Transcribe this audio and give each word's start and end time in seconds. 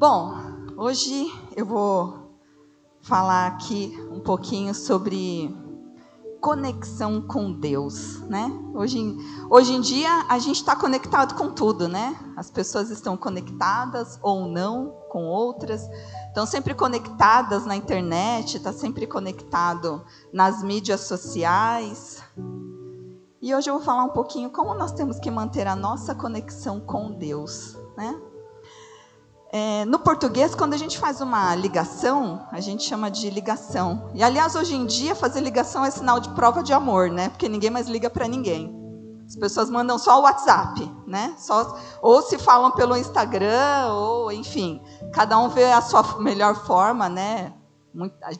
Bom, 0.00 0.32
hoje 0.78 1.30
eu 1.54 1.66
vou 1.66 2.32
falar 3.02 3.48
aqui 3.48 3.94
um 4.10 4.18
pouquinho 4.18 4.74
sobre 4.74 5.54
conexão 6.40 7.20
com 7.20 7.52
Deus, 7.52 8.18
né? 8.20 8.50
Hoje, 8.72 8.98
hoje 9.50 9.74
em 9.74 9.80
dia 9.82 10.24
a 10.26 10.38
gente 10.38 10.56
está 10.56 10.74
conectado 10.74 11.34
com 11.34 11.50
tudo, 11.50 11.86
né? 11.86 12.18
As 12.34 12.50
pessoas 12.50 12.88
estão 12.88 13.14
conectadas 13.14 14.18
ou 14.22 14.48
não 14.48 14.88
com 15.10 15.26
outras, 15.26 15.86
estão 16.28 16.46
sempre 16.46 16.72
conectadas 16.72 17.66
na 17.66 17.76
internet, 17.76 18.56
está 18.56 18.72
sempre 18.72 19.06
conectado 19.06 20.02
nas 20.32 20.62
mídias 20.62 21.00
sociais. 21.02 22.22
E 23.42 23.54
hoje 23.54 23.68
eu 23.68 23.74
vou 23.74 23.82
falar 23.84 24.04
um 24.04 24.14
pouquinho 24.14 24.48
como 24.48 24.72
nós 24.72 24.92
temos 24.92 25.20
que 25.20 25.30
manter 25.30 25.66
a 25.66 25.76
nossa 25.76 26.14
conexão 26.14 26.80
com 26.80 27.12
Deus, 27.12 27.76
né? 27.98 28.29
É, 29.52 29.84
no 29.84 29.98
português, 29.98 30.54
quando 30.54 30.74
a 30.74 30.76
gente 30.76 30.96
faz 30.96 31.20
uma 31.20 31.54
ligação, 31.56 32.46
a 32.52 32.60
gente 32.60 32.84
chama 32.84 33.10
de 33.10 33.28
ligação. 33.30 34.08
E 34.14 34.22
aliás, 34.22 34.54
hoje 34.54 34.76
em 34.76 34.86
dia, 34.86 35.12
fazer 35.14 35.40
ligação 35.40 35.84
é 35.84 35.90
sinal 35.90 36.20
de 36.20 36.28
prova 36.30 36.62
de 36.62 36.72
amor, 36.72 37.10
né? 37.10 37.28
Porque 37.30 37.48
ninguém 37.48 37.68
mais 37.68 37.88
liga 37.88 38.08
para 38.08 38.28
ninguém. 38.28 38.78
As 39.26 39.34
pessoas 39.34 39.68
mandam 39.68 39.98
só 39.98 40.20
o 40.20 40.22
WhatsApp, 40.22 40.88
né? 41.04 41.34
Só, 41.36 41.76
ou 42.00 42.22
se 42.22 42.38
falam 42.38 42.70
pelo 42.70 42.96
Instagram, 42.96 43.88
ou 43.92 44.30
enfim, 44.30 44.80
cada 45.12 45.36
um 45.36 45.48
vê 45.48 45.64
a 45.64 45.80
sua 45.80 46.20
melhor 46.20 46.54
forma, 46.54 47.08
né? 47.08 47.52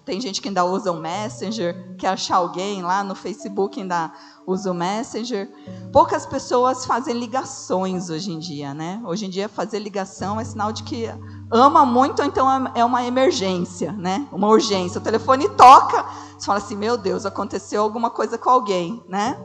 Tem 0.04 0.20
gente 0.20 0.40
que 0.40 0.46
ainda 0.46 0.64
usa 0.64 0.92
o 0.92 0.96
Messenger, 0.96 1.96
quer 1.96 2.08
achar 2.08 2.36
alguém 2.36 2.82
lá 2.82 3.02
no 3.02 3.16
Facebook, 3.16 3.80
ainda 3.80 4.12
usa 4.50 4.70
o 4.70 4.74
Messenger. 4.74 5.48
Poucas 5.92 6.26
pessoas 6.26 6.84
fazem 6.84 7.14
ligações 7.18 8.10
hoje 8.10 8.32
em 8.32 8.38
dia, 8.38 8.74
né? 8.74 9.00
Hoje 9.04 9.26
em 9.26 9.30
dia 9.30 9.48
fazer 9.48 9.78
ligação 9.78 10.40
é 10.40 10.44
sinal 10.44 10.72
de 10.72 10.82
que 10.82 11.06
ama 11.50 11.86
muito, 11.86 12.20
ou 12.20 12.26
então 12.26 12.48
é 12.74 12.84
uma 12.84 13.04
emergência, 13.04 13.92
né? 13.92 14.26
Uma 14.32 14.48
urgência. 14.48 15.00
O 15.00 15.02
telefone 15.02 15.48
toca, 15.50 16.04
você 16.36 16.46
fala 16.46 16.58
assim, 16.58 16.76
meu 16.76 16.96
Deus, 16.96 17.24
aconteceu 17.24 17.82
alguma 17.82 18.10
coisa 18.10 18.36
com 18.36 18.50
alguém, 18.50 19.02
né? 19.08 19.38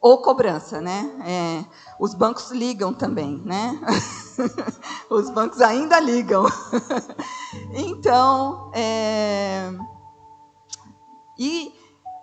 Ou 0.00 0.20
cobrança, 0.20 0.80
né? 0.80 1.10
É, 1.24 1.64
os 1.98 2.12
bancos 2.12 2.50
ligam 2.50 2.92
também, 2.92 3.40
né? 3.44 3.80
os 5.08 5.30
bancos 5.30 5.60
ainda 5.60 5.98
ligam. 6.00 6.44
então, 7.72 8.70
é... 8.74 9.72
e 11.38 11.81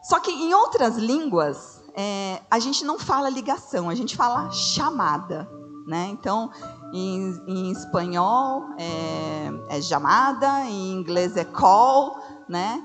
só 0.09 0.19
que 0.19 0.31
em 0.31 0.55
outras 0.55 0.97
línguas 0.97 1.83
é, 1.95 2.41
a 2.49 2.57
gente 2.57 2.83
não 2.83 2.97
fala 2.97 3.29
ligação, 3.29 3.91
a 3.91 3.93
gente 3.93 4.17
fala 4.17 4.49
chamada, 4.49 5.47
né? 5.85 6.07
Então, 6.09 6.49
em, 6.91 7.39
em 7.45 7.71
espanhol 7.71 8.69
é, 8.80 9.77
é, 9.77 9.80
chamada, 9.80 10.65
em 10.65 10.93
inglês 10.93 11.37
é 11.37 11.45
call, 11.45 12.19
né? 12.49 12.83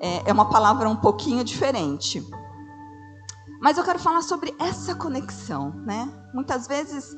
É, 0.00 0.28
é 0.28 0.32
uma 0.32 0.48
palavra 0.48 0.88
um 0.88 0.96
pouquinho 0.96 1.44
diferente. 1.44 2.28
Mas 3.60 3.78
eu 3.78 3.84
quero 3.84 4.00
falar 4.00 4.22
sobre 4.22 4.52
essa 4.58 4.96
conexão, 4.96 5.70
né? 5.86 6.12
Muitas 6.34 6.66
vezes, 6.66 7.16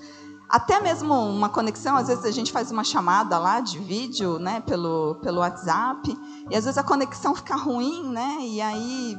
até 0.50 0.80
mesmo 0.80 1.14
uma 1.14 1.48
conexão, 1.48 1.96
às 1.96 2.08
vezes 2.08 2.26
a 2.26 2.30
gente 2.30 2.52
faz 2.52 2.70
uma 2.70 2.84
chamada 2.84 3.38
lá 3.38 3.60
de 3.60 3.78
vídeo, 3.78 4.38
né, 4.38 4.60
pelo, 4.60 5.14
pelo 5.22 5.40
WhatsApp, 5.40 6.14
e 6.50 6.54
às 6.54 6.64
vezes 6.64 6.76
a 6.76 6.82
conexão 6.82 7.34
fica 7.34 7.56
ruim, 7.56 8.10
né? 8.10 8.36
E 8.42 8.60
aí 8.60 9.18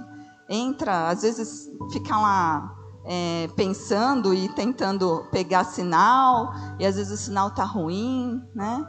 entra, 0.49 1.09
às 1.09 1.21
vezes 1.21 1.69
fica 1.91 2.17
lá 2.17 2.75
é, 3.05 3.47
pensando 3.55 4.33
e 4.33 4.49
tentando 4.49 5.25
pegar 5.31 5.63
sinal, 5.63 6.51
e 6.79 6.85
às 6.85 6.95
vezes 6.95 7.19
o 7.19 7.23
sinal 7.23 7.47
está 7.49 7.63
ruim, 7.63 8.41
né? 8.53 8.85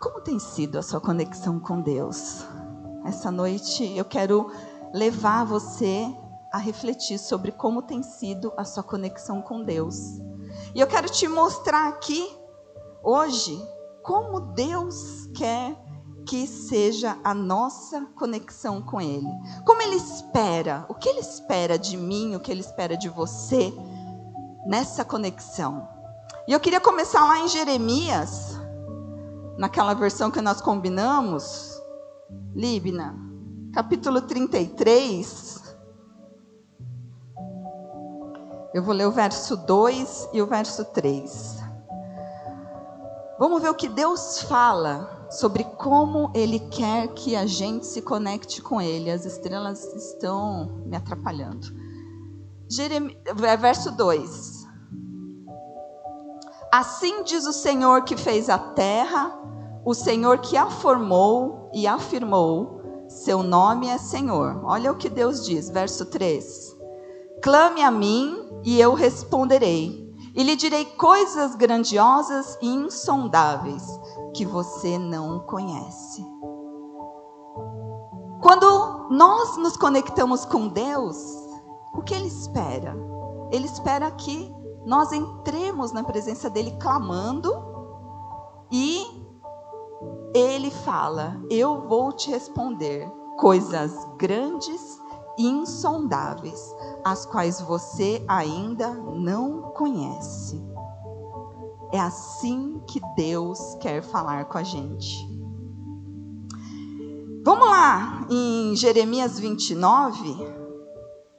Como 0.00 0.20
tem 0.20 0.38
sido 0.38 0.78
a 0.78 0.82
sua 0.82 1.00
conexão 1.00 1.58
com 1.58 1.80
Deus? 1.80 2.44
Essa 3.04 3.30
noite 3.30 3.84
eu 3.96 4.04
quero 4.04 4.50
levar 4.94 5.44
você 5.44 6.06
a 6.52 6.58
refletir 6.58 7.18
sobre 7.18 7.52
como 7.52 7.82
tem 7.82 8.02
sido 8.02 8.52
a 8.56 8.64
sua 8.64 8.82
conexão 8.82 9.42
com 9.42 9.62
Deus. 9.62 10.18
E 10.74 10.80
eu 10.80 10.86
quero 10.86 11.08
te 11.08 11.26
mostrar 11.26 11.88
aqui, 11.88 12.28
hoje, 13.02 13.60
como 14.02 14.40
Deus 14.52 15.26
quer 15.34 15.76
que 16.28 16.46
seja 16.46 17.16
a 17.24 17.32
nossa 17.32 18.02
conexão 18.14 18.82
com 18.82 19.00
Ele. 19.00 19.26
Como 19.64 19.80
Ele 19.80 19.96
espera, 19.96 20.84
o 20.86 20.94
que 20.94 21.08
Ele 21.08 21.20
espera 21.20 21.78
de 21.78 21.96
mim, 21.96 22.36
o 22.36 22.40
que 22.40 22.52
Ele 22.52 22.60
espera 22.60 22.98
de 22.98 23.08
você 23.08 23.72
nessa 24.66 25.06
conexão. 25.06 25.88
E 26.46 26.52
eu 26.52 26.60
queria 26.60 26.80
começar 26.80 27.24
lá 27.24 27.38
em 27.38 27.48
Jeremias, 27.48 28.60
naquela 29.56 29.94
versão 29.94 30.30
que 30.30 30.42
nós 30.42 30.60
combinamos, 30.60 31.80
Líbina, 32.54 33.16
capítulo 33.72 34.20
33, 34.20 35.56
Eu 38.74 38.82
vou 38.82 38.94
ler 38.94 39.06
o 39.06 39.10
verso 39.10 39.56
2 39.56 40.28
e 40.34 40.42
o 40.42 40.46
verso 40.46 40.84
3. 40.84 41.58
Vamos 43.38 43.62
ver 43.62 43.70
o 43.70 43.74
que 43.74 43.88
Deus 43.88 44.42
fala 44.42 45.17
sobre 45.30 45.64
como 45.64 46.30
Ele 46.34 46.58
quer 46.58 47.08
que 47.08 47.36
a 47.36 47.46
gente 47.46 47.86
se 47.86 48.02
conecte 48.02 48.62
com 48.62 48.80
Ele. 48.80 49.10
As 49.10 49.24
estrelas 49.24 49.84
estão 49.94 50.82
me 50.86 50.96
atrapalhando. 50.96 51.68
Jeremias, 52.68 53.16
verso 53.58 53.90
2. 53.92 54.66
Assim 56.72 57.22
diz 57.22 57.46
o 57.46 57.52
Senhor 57.52 58.04
que 58.04 58.16
fez 58.16 58.50
a 58.50 58.58
terra, 58.58 59.32
o 59.84 59.94
Senhor 59.94 60.38
que 60.38 60.56
a 60.56 60.68
formou 60.68 61.70
e 61.72 61.86
afirmou, 61.86 63.06
seu 63.08 63.42
nome 63.42 63.88
é 63.88 63.96
Senhor. 63.96 64.60
Olha 64.64 64.92
o 64.92 64.96
que 64.96 65.08
Deus 65.08 65.46
diz, 65.46 65.70
verso 65.70 66.04
3. 66.06 66.76
Clame 67.42 67.82
a 67.82 67.90
mim 67.90 68.36
e 68.64 68.78
eu 68.78 68.92
responderei, 68.92 70.07
e 70.38 70.42
lhe 70.44 70.54
direi 70.54 70.84
coisas 70.84 71.56
grandiosas 71.56 72.56
e 72.62 72.68
insondáveis 72.68 73.82
que 74.32 74.46
você 74.46 74.96
não 74.96 75.40
conhece. 75.40 76.24
Quando 78.40 79.08
nós 79.10 79.56
nos 79.56 79.76
conectamos 79.76 80.44
com 80.44 80.68
Deus, 80.68 81.16
o 81.92 82.02
que 82.02 82.14
Ele 82.14 82.28
espera? 82.28 82.96
Ele 83.50 83.66
espera 83.66 84.08
que 84.12 84.54
nós 84.86 85.12
entremos 85.12 85.90
na 85.90 86.04
presença 86.04 86.48
dEle 86.48 86.78
clamando 86.78 87.52
e 88.70 89.04
Ele 90.32 90.70
fala: 90.70 91.36
Eu 91.50 91.88
vou 91.88 92.12
te 92.12 92.30
responder 92.30 93.10
coisas 93.40 93.92
grandes 94.16 94.97
insondáveis 95.38 96.74
as 97.04 97.24
quais 97.24 97.60
você 97.60 98.22
ainda 98.26 98.92
não 98.92 99.62
conhece. 99.72 100.60
É 101.92 102.00
assim 102.00 102.82
que 102.86 103.00
Deus 103.16 103.76
quer 103.80 104.02
falar 104.02 104.44
com 104.46 104.58
a 104.58 104.62
gente. 104.62 105.26
Vamos 107.44 107.66
lá, 107.66 108.26
em 108.28 108.76
Jeremias 108.76 109.38
29, 109.38 110.36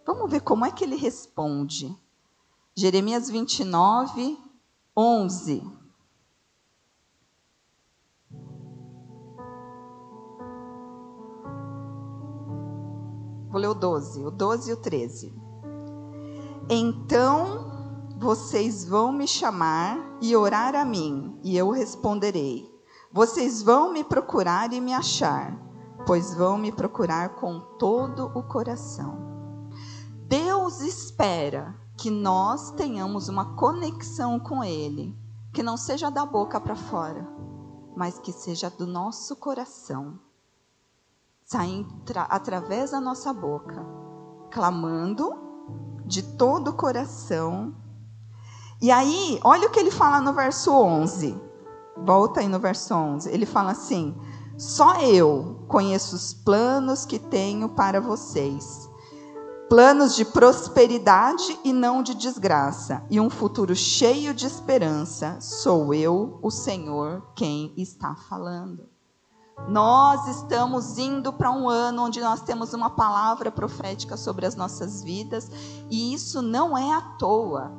vamos 0.03 0.31
ver 0.31 0.41
como 0.41 0.65
é 0.65 0.71
que 0.71 0.83
ele 0.83 0.95
responde. 0.95 1.95
Jeremias 2.75 3.29
29, 3.29 4.39
11. 4.97 5.63
Vou 13.49 13.59
ler 13.59 13.67
o 13.67 13.73
12, 13.73 14.25
o 14.25 14.31
12 14.31 14.69
e 14.69 14.73
o 14.73 14.77
13. 14.77 15.33
Então 16.69 17.69
vocês 18.19 18.85
vão 18.85 19.11
me 19.11 19.27
chamar 19.27 19.97
e 20.21 20.35
orar 20.35 20.75
a 20.75 20.85
mim, 20.85 21.39
e 21.43 21.57
eu 21.57 21.71
responderei. 21.71 22.69
Vocês 23.11 23.63
vão 23.63 23.91
me 23.91 24.03
procurar 24.03 24.71
e 24.71 24.79
me 24.79 24.93
achar, 24.93 25.57
pois 26.05 26.35
vão 26.35 26.57
me 26.57 26.71
procurar 26.71 27.35
com 27.35 27.59
todo 27.79 28.31
o 28.35 28.43
coração. 28.43 29.17
Deus 30.27 30.81
espera 30.81 31.75
que 31.97 32.11
nós 32.11 32.71
tenhamos 32.71 33.29
uma 33.29 33.55
conexão 33.55 34.39
com 34.39 34.63
Ele, 34.63 35.17
que 35.51 35.63
não 35.63 35.75
seja 35.75 36.11
da 36.11 36.23
boca 36.23 36.61
para 36.61 36.75
fora, 36.75 37.27
mas 37.95 38.19
que 38.19 38.31
seja 38.31 38.69
do 38.69 38.85
nosso 38.85 39.35
coração, 39.35 40.19
saindo 41.51 41.89
através 42.29 42.91
da 42.91 43.01
nossa 43.01 43.33
boca, 43.33 43.83
clamando 44.51 45.33
de 46.05 46.21
todo 46.21 46.69
o 46.69 46.73
coração. 46.73 47.73
E 48.79 48.91
aí, 48.91 49.39
olha 49.43 49.67
o 49.67 49.71
que 49.71 49.79
ele 49.79 49.89
fala 49.89 50.21
no 50.21 50.31
verso 50.31 50.71
11. 50.71 51.35
Volta 52.05 52.41
aí 52.41 52.47
no 52.47 52.59
verso 52.59 52.93
11. 52.93 53.31
Ele 53.31 53.47
fala 53.47 53.71
assim: 53.71 54.15
Só 54.59 55.01
eu 55.01 55.65
conheço 55.67 56.15
os 56.15 56.35
planos 56.35 57.03
que 57.03 57.17
tenho 57.17 57.69
para 57.69 57.99
vocês. 57.99 58.87
planos 59.67 60.15
de 60.15 60.25
prosperidade 60.25 61.59
e 61.63 61.71
não 61.71 62.01
de 62.01 62.15
desgraça, 62.15 63.03
e 63.09 63.19
um 63.19 63.29
futuro 63.29 63.75
cheio 63.75 64.33
de 64.35 64.45
esperança. 64.45 65.37
Sou 65.41 65.93
eu, 65.93 66.39
o 66.43 66.51
Senhor, 66.51 67.23
quem 67.35 67.73
está 67.75 68.15
falando. 68.15 68.98
Nós 69.67 70.27
estamos 70.27 70.97
indo 70.97 71.31
para 71.31 71.51
um 71.51 71.69
ano 71.69 72.05
onde 72.05 72.19
nós 72.21 72.41
temos 72.41 72.73
uma 72.73 72.89
palavra 72.89 73.51
profética 73.51 74.17
sobre 74.17 74.45
as 74.45 74.55
nossas 74.55 75.03
vidas, 75.03 75.51
e 75.89 76.13
isso 76.13 76.41
não 76.41 76.77
é 76.77 76.91
à 76.91 77.01
toa. 77.01 77.71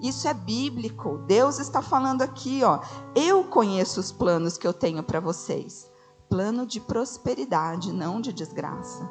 Isso 0.00 0.28
é 0.28 0.34
bíblico. 0.34 1.18
Deus 1.26 1.58
está 1.58 1.80
falando 1.80 2.22
aqui, 2.22 2.62
ó. 2.62 2.80
Eu 3.14 3.44
conheço 3.44 3.98
os 3.98 4.12
planos 4.12 4.58
que 4.58 4.66
eu 4.66 4.72
tenho 4.72 5.02
para 5.02 5.18
vocês. 5.18 5.90
Plano 6.28 6.66
de 6.66 6.80
prosperidade, 6.80 7.92
não 7.92 8.20
de 8.20 8.32
desgraça. 8.32 9.08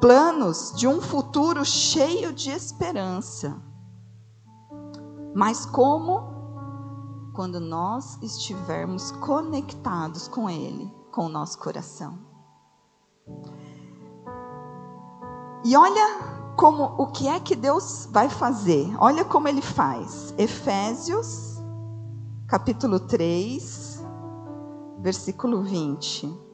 Planos 0.00 0.72
de 0.74 0.88
um 0.88 1.00
futuro 1.00 1.64
cheio 1.64 2.32
de 2.32 2.50
esperança. 2.50 3.56
Mas 5.34 5.64
como? 5.64 6.28
Quando 7.34 7.60
nós 7.60 8.18
estivermos 8.20 9.12
conectados 9.12 10.26
com 10.26 10.50
Ele, 10.50 10.92
com 11.10 11.26
o 11.26 11.28
nosso 11.28 11.58
coração. 11.58 12.18
E 15.64 15.76
olha 15.76 16.30
como 16.56 16.84
o 16.84 17.06
que 17.08 17.28
é 17.28 17.38
que 17.40 17.54
Deus 17.54 18.08
vai 18.10 18.28
fazer. 18.28 18.94
Olha 18.98 19.24
como 19.24 19.48
ele 19.48 19.62
faz. 19.62 20.34
Efésios, 20.38 21.56
capítulo 22.46 23.00
3, 23.00 24.02
versículo 25.00 25.62
20. 25.62 26.50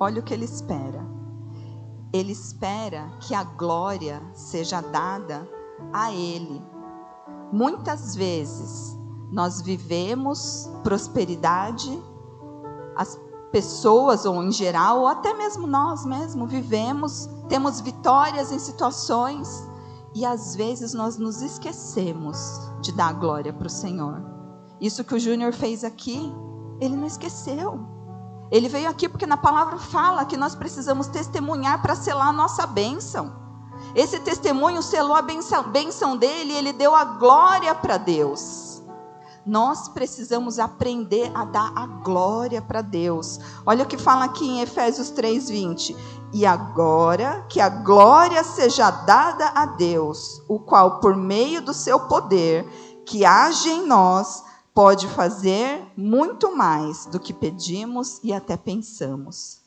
Olha 0.00 0.20
o 0.20 0.24
que 0.24 0.34
ele 0.34 0.44
espera. 0.44 1.06
Ele 2.12 2.32
espera 2.32 3.10
que 3.20 3.34
a 3.34 3.44
glória 3.44 4.22
seja 4.34 4.80
dada 4.80 5.48
a 5.92 6.12
ele. 6.12 6.71
Muitas 7.52 8.16
vezes 8.16 8.98
nós 9.30 9.60
vivemos 9.60 10.70
prosperidade, 10.82 12.02
as 12.96 13.20
pessoas, 13.52 14.24
ou 14.24 14.42
em 14.42 14.50
geral, 14.50 15.00
ou 15.00 15.06
até 15.06 15.34
mesmo 15.34 15.66
nós 15.66 16.06
mesmos, 16.06 16.50
vivemos, 16.50 17.28
temos 17.50 17.80
vitórias 17.80 18.50
em 18.50 18.58
situações 18.58 19.62
e 20.14 20.24
às 20.24 20.56
vezes 20.56 20.94
nós 20.94 21.18
nos 21.18 21.42
esquecemos 21.42 22.38
de 22.80 22.90
dar 22.92 23.12
glória 23.12 23.52
para 23.52 23.66
o 23.66 23.70
Senhor. 23.70 24.22
Isso 24.80 25.04
que 25.04 25.14
o 25.14 25.20
Júnior 25.20 25.52
fez 25.52 25.84
aqui, 25.84 26.32
ele 26.80 26.96
não 26.96 27.06
esqueceu. 27.06 27.80
Ele 28.50 28.68
veio 28.68 28.88
aqui 28.88 29.08
porque 29.08 29.26
na 29.26 29.36
palavra 29.36 29.78
fala 29.78 30.24
que 30.24 30.36
nós 30.36 30.54
precisamos 30.54 31.06
testemunhar 31.06 31.80
para 31.80 31.94
selar 31.94 32.28
a 32.28 32.32
nossa 32.32 32.66
bênção. 32.66 33.41
Esse 33.94 34.20
testemunho 34.20 34.82
selou 34.82 35.14
a 35.14 35.22
bênção 35.22 36.16
dele 36.16 36.52
e 36.52 36.56
ele 36.56 36.72
deu 36.72 36.94
a 36.94 37.04
glória 37.04 37.74
para 37.74 37.98
Deus 37.98 38.72
nós 39.44 39.88
precisamos 39.88 40.58
aprender 40.58 41.30
a 41.34 41.44
dar 41.44 41.72
a 41.74 41.86
glória 41.86 42.62
para 42.62 42.80
Deus. 42.80 43.40
Olha 43.66 43.84
o 43.84 43.86
que 43.86 43.98
fala 43.98 44.24
aqui 44.24 44.46
em 44.46 44.60
Efésios 44.60 45.10
3:20. 45.10 45.96
E 46.32 46.46
agora 46.46 47.44
que 47.48 47.60
a 47.60 47.68
glória 47.68 48.42
seja 48.42 48.90
dada 48.90 49.48
a 49.48 49.66
Deus, 49.66 50.40
o 50.48 50.58
qual 50.58 51.00
por 51.00 51.14
meio 51.14 51.60
do 51.60 51.74
seu 51.74 52.00
poder 52.00 52.66
que 53.04 53.24
age 53.24 53.68
em 53.68 53.86
nós 53.86 54.42
pode 54.72 55.06
fazer 55.08 55.84
muito 55.94 56.56
mais 56.56 57.04
do 57.06 57.20
que 57.20 57.34
pedimos 57.34 58.18
e 58.22 58.32
até 58.32 58.56
pensamos. 58.56 59.60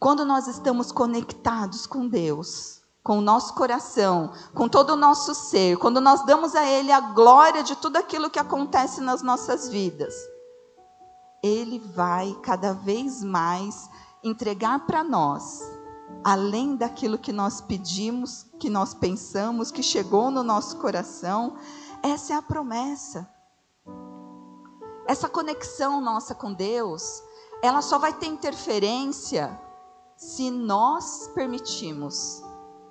Quando 0.00 0.24
nós 0.24 0.48
estamos 0.48 0.90
conectados 0.90 1.86
com 1.86 2.08
Deus, 2.08 2.77
com 3.08 3.16
o 3.16 3.22
nosso 3.22 3.54
coração, 3.54 4.32
com 4.52 4.68
todo 4.68 4.90
o 4.90 4.96
nosso 4.96 5.34
ser, 5.34 5.78
quando 5.78 5.98
nós 5.98 6.26
damos 6.26 6.54
a 6.54 6.66
Ele 6.66 6.92
a 6.92 7.00
glória 7.00 7.62
de 7.62 7.74
tudo 7.74 7.96
aquilo 7.96 8.28
que 8.28 8.38
acontece 8.38 9.00
nas 9.00 9.22
nossas 9.22 9.66
vidas, 9.66 10.14
Ele 11.42 11.78
vai 11.78 12.36
cada 12.42 12.74
vez 12.74 13.24
mais 13.24 13.88
entregar 14.22 14.84
para 14.84 15.02
nós, 15.02 15.62
além 16.22 16.76
daquilo 16.76 17.16
que 17.16 17.32
nós 17.32 17.62
pedimos, 17.62 18.44
que 18.60 18.68
nós 18.68 18.92
pensamos, 18.92 19.70
que 19.70 19.82
chegou 19.82 20.30
no 20.30 20.42
nosso 20.42 20.76
coração, 20.76 21.56
essa 22.02 22.34
é 22.34 22.36
a 22.36 22.42
promessa. 22.42 23.26
Essa 25.06 25.30
conexão 25.30 25.98
nossa 26.02 26.34
com 26.34 26.52
Deus, 26.52 27.22
ela 27.62 27.80
só 27.80 27.98
vai 27.98 28.12
ter 28.12 28.26
interferência 28.26 29.58
se 30.14 30.50
nós 30.50 31.30
permitimos 31.34 32.46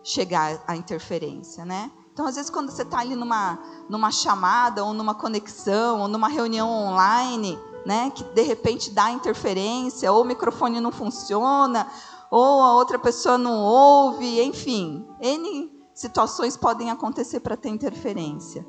chegar 0.07 0.63
à 0.65 0.73
interferência, 0.73 1.65
né? 1.65 1.91
Então, 2.13 2.25
às 2.25 2.35
vezes, 2.35 2.49
quando 2.49 2.71
você 2.71 2.83
está 2.83 2.99
ali 2.99 3.13
numa, 3.13 3.59
numa 3.89 4.09
chamada, 4.09 4.83
ou 4.83 4.93
numa 4.93 5.13
conexão, 5.13 5.99
ou 5.99 6.07
numa 6.07 6.29
reunião 6.29 6.69
online, 6.69 7.59
né, 7.85 8.09
que 8.09 8.23
de 8.23 8.41
repente 8.41 8.89
dá 8.89 9.11
interferência, 9.11 10.11
ou 10.11 10.21
o 10.21 10.25
microfone 10.25 10.79
não 10.79 10.91
funciona, 10.91 11.85
ou 12.31 12.61
a 12.61 12.73
outra 12.73 12.97
pessoa 12.97 13.37
não 13.37 13.61
ouve, 13.61 14.41
enfim, 14.41 15.05
N 15.19 15.77
situações 15.93 16.55
podem 16.55 16.89
acontecer 16.89 17.41
para 17.41 17.57
ter 17.57 17.69
interferência. 17.69 18.65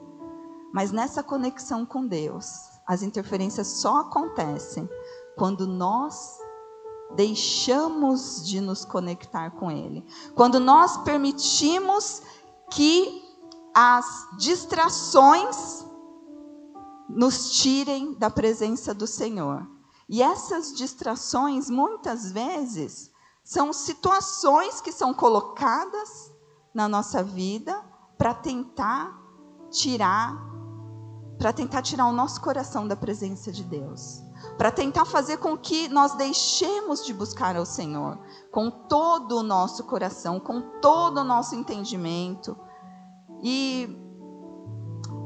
Mas 0.73 0.91
nessa 0.91 1.23
conexão 1.23 1.87
com 1.87 2.07
Deus, 2.07 2.47
as 2.87 3.03
interferências 3.03 3.67
só 3.67 4.01
acontecem 4.01 4.89
quando 5.37 5.67
nós 5.67 6.38
deixamos 7.15 8.45
de 8.47 8.61
nos 8.61 8.85
conectar 8.85 9.51
com 9.53 9.71
Ele. 9.71 10.05
Quando 10.35 10.61
nós 10.61 10.99
permitimos 10.99 12.23
que 12.71 13.25
as 13.75 14.29
distrações 14.39 15.87
nos 17.09 17.53
tirem 17.53 18.15
da 18.15 18.29
presença 18.29 18.93
do 18.93 19.07
Senhor. 19.07 19.67
E 20.09 20.23
essas 20.23 20.75
distrações, 20.75 21.71
muitas 21.71 22.31
vezes, 22.31 23.11
são 23.43 23.73
situações 23.73 24.81
que 24.81 24.93
são 24.93 25.15
colocadas 25.15 26.31
na 26.75 26.87
nossa 26.87 27.23
vida 27.23 27.83
para 28.17 28.35
tentar 28.35 29.19
tirar, 29.71 30.37
para 31.39 31.53
tentar 31.53 31.83
tirar 31.83 32.07
o 32.07 32.13
nosso 32.13 32.41
coração 32.41 32.87
da 32.87 32.97
presença 32.97 33.51
de 33.51 33.65
Deus 33.65 34.28
para 34.57 34.71
tentar 34.71 35.05
fazer 35.05 35.39
com 35.39 35.57
que 35.57 35.89
nós 35.89 36.15
deixemos 36.15 37.05
de 37.05 37.15
buscar 37.15 37.57
ao 37.57 37.65
Senhor 37.65 38.19
com 38.51 38.71
todo 38.71 39.39
o 39.39 39.43
nosso 39.43 39.85
coração, 39.85 40.41
com 40.41 40.61
todo 40.81 41.19
o 41.19 41.25
nosso 41.25 41.55
entendimento. 41.55 42.57
E 43.43 43.89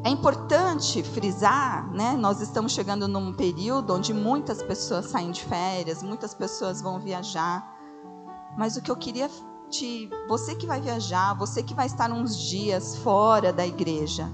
é 0.04 0.10
importante 0.10 1.02
frisar, 1.02 1.90
né? 1.92 2.16
Nós 2.16 2.40
estamos 2.40 2.72
chegando 2.72 3.06
num 3.06 3.32
período 3.32 3.94
onde 3.94 4.12
muitas 4.12 4.62
pessoas 4.62 5.06
saem 5.06 5.30
de 5.30 5.44
férias, 5.44 6.02
muitas 6.02 6.34
pessoas 6.34 6.82
vão 6.82 7.00
viajar. 7.00 7.70
Mas 8.58 8.76
o 8.76 8.82
que 8.82 8.90
eu 8.90 8.96
queria 8.96 9.30
te, 9.70 10.10
você 10.28 10.54
que 10.54 10.66
vai 10.66 10.80
viajar, 10.80 11.34
você 11.34 11.62
que 11.62 11.72
vai 11.72 11.86
estar 11.86 12.10
uns 12.12 12.36
dias 12.36 12.96
fora 12.96 13.52
da 13.52 13.66
igreja, 13.66 14.30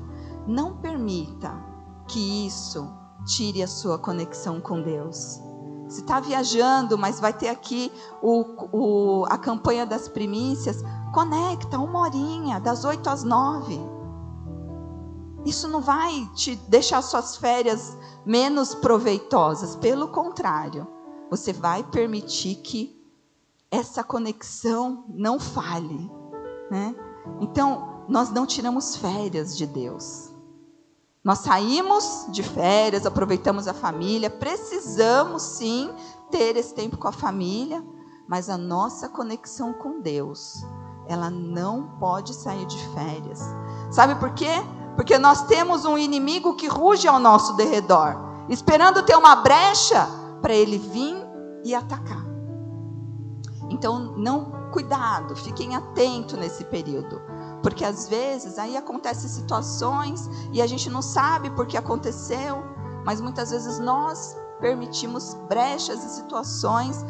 não 0.47 0.78
permita 0.78 1.54
que 2.08 2.47
isso 2.47 2.98
tire 3.28 3.62
a 3.62 3.68
sua 3.68 3.99
conexão 3.99 4.61
com 4.61 4.80
Deus. 4.82 5.40
Se 5.88 6.00
está 6.00 6.18
viajando, 6.18 6.99
mas 6.99 7.20
vai 7.20 7.32
ter 7.32 7.49
aqui 7.49 7.92
o, 8.23 8.44
o, 8.73 9.25
a 9.26 9.38
campanha 9.38 9.87
das 9.87 10.08
primícias, 10.08 10.82
conecta 11.12 11.78
uma 11.78 12.00
horinha, 12.00 12.58
das 12.58 12.85
oito 12.85 13.08
às 13.08 13.23
nove. 13.23 13.78
Isso 15.44 15.68
não 15.68 15.80
vai 15.80 16.28
te 16.35 16.56
deixar 16.68 17.00
suas 17.02 17.37
férias 17.37 17.97
menos 18.26 18.75
proveitosas, 18.75 19.76
pelo 19.76 20.08
contrário, 20.08 20.87
você 21.30 21.52
vai 21.52 21.82
permitir 21.82 22.56
que 22.56 22.99
essa 23.70 24.02
conexão 24.02 25.04
não 25.08 25.38
falhe. 25.38 26.11
Né? 26.70 26.94
Então, 27.40 28.04
nós 28.08 28.30
não 28.30 28.47
tiramos 28.47 28.97
férias 28.97 29.56
de 29.56 29.66
Deus. 29.66 30.27
Nós 31.28 31.40
saímos 31.40 32.25
de 32.30 32.42
férias, 32.42 33.04
aproveitamos 33.04 33.68
a 33.68 33.75
família, 33.75 34.30
precisamos 34.30 35.42
sim 35.42 35.92
ter 36.30 36.56
esse 36.56 36.73
tempo 36.73 36.97
com 36.97 37.06
a 37.06 37.12
família, 37.12 37.85
mas 38.26 38.49
a 38.49 38.56
nossa 38.56 39.11
conexão 39.11 39.75
com 39.75 40.00
Deus, 40.00 40.64
ela 41.06 41.28
não 41.28 41.99
pode 42.00 42.32
sair 42.32 42.64
de 42.64 42.78
férias. 42.94 43.42
Sabe 43.90 44.14
por 44.14 44.30
quê? 44.30 44.49
Porque 44.97 45.18
nós 45.18 45.42
temos 45.42 45.85
um 45.85 45.99
inimigo 45.99 46.56
que 46.56 46.66
ruge 46.66 47.06
ao 47.06 47.18
nosso 47.18 47.52
derredor, 47.56 48.16
esperando 48.49 49.02
ter 49.02 49.14
uma 49.14 49.37
brecha 49.37 50.08
para 50.40 50.54
ele 50.54 50.78
vir 50.78 51.14
e 51.62 51.75
atacar. 51.75 52.25
Então, 53.68 54.16
não 54.16 54.70
cuidado, 54.73 55.37
fiquem 55.37 55.76
atentos 55.76 56.38
nesse 56.38 56.64
período. 56.64 57.20
Porque 57.62 57.85
às 57.85 58.09
vezes 58.09 58.59
aí 58.59 58.77
acontecem 58.77 59.29
situações 59.29 60.29
e 60.53 60.62
a 60.62 60.67
gente 60.67 60.88
não 60.88 61.03
sabe 61.03 61.50
por 61.50 61.67
que 61.67 61.77
aconteceu, 61.77 62.62
mas 63.05 63.21
muitas 63.21 63.50
vezes 63.50 63.79
nós 63.79 64.37
permitimos 64.61 65.35
brechas 65.49 66.05
e 66.05 66.09
situações 66.11 67.05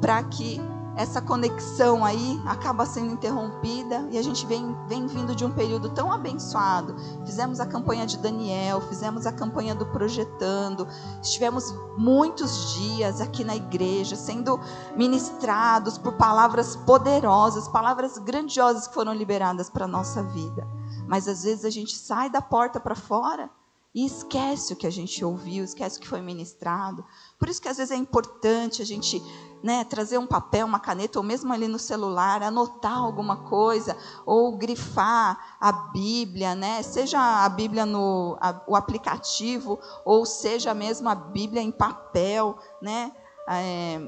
para 0.00 0.22
que 0.24 0.60
essa 0.96 1.20
conexão 1.20 2.04
aí 2.04 2.40
acaba 2.46 2.84
sendo 2.84 3.12
interrompida 3.12 4.06
e 4.10 4.18
a 4.18 4.22
gente 4.22 4.44
vem, 4.46 4.76
vem 4.86 5.06
vindo 5.06 5.34
de 5.34 5.44
um 5.44 5.50
período 5.50 5.90
tão 5.90 6.12
abençoado. 6.12 6.96
Fizemos 7.24 7.60
a 7.60 7.66
campanha 7.66 8.06
de 8.06 8.18
Daniel, 8.18 8.80
fizemos 8.82 9.26
a 9.26 9.32
campanha 9.32 9.74
do 9.74 9.86
Projetando, 9.86 10.86
estivemos 11.22 11.72
muitos 11.96 12.74
dias 12.74 13.20
aqui 13.20 13.44
na 13.44 13.56
igreja 13.56 14.16
sendo 14.16 14.60
ministrados 14.96 15.96
por 15.96 16.14
palavras 16.14 16.76
poderosas, 16.76 17.68
palavras 17.68 18.18
grandiosas 18.18 18.86
que 18.86 18.94
foram 18.94 19.14
liberadas 19.14 19.70
para 19.70 19.84
a 19.84 19.88
nossa 19.88 20.22
vida. 20.22 20.66
Mas 21.06 21.28
às 21.28 21.44
vezes 21.44 21.64
a 21.64 21.70
gente 21.70 21.96
sai 21.96 22.28
da 22.28 22.42
porta 22.42 22.78
para 22.78 22.94
fora 22.94 23.50
e 23.94 24.06
esquece 24.06 24.72
o 24.72 24.76
que 24.76 24.86
a 24.86 24.90
gente 24.90 25.24
ouviu, 25.24 25.64
esquece 25.64 25.98
o 25.98 26.00
que 26.00 26.08
foi 26.08 26.20
ministrado. 26.20 27.04
Por 27.38 27.48
isso 27.48 27.60
que 27.60 27.68
às 27.68 27.76
vezes 27.76 27.90
é 27.90 27.96
importante 27.96 28.80
a 28.80 28.84
gente 28.84 29.20
né, 29.62 29.84
trazer 29.84 30.18
um 30.18 30.26
papel, 30.26 30.66
uma 30.66 30.80
caneta, 30.80 31.18
ou 31.18 31.24
mesmo 31.24 31.52
ali 31.52 31.68
no 31.68 31.78
celular, 31.78 32.42
anotar 32.42 32.96
alguma 32.96 33.36
coisa, 33.36 33.96
ou 34.24 34.56
grifar 34.56 35.56
a 35.60 35.70
Bíblia, 35.70 36.54
né, 36.54 36.82
seja 36.82 37.44
a 37.44 37.48
Bíblia 37.48 37.84
no 37.84 38.36
a, 38.40 38.62
o 38.66 38.74
aplicativo, 38.76 39.78
ou 40.04 40.24
seja 40.24 40.72
mesmo 40.72 41.08
a 41.08 41.14
Bíblia 41.14 41.62
em 41.62 41.70
papel. 41.70 42.58
Né, 42.80 43.12
é, 43.48 44.00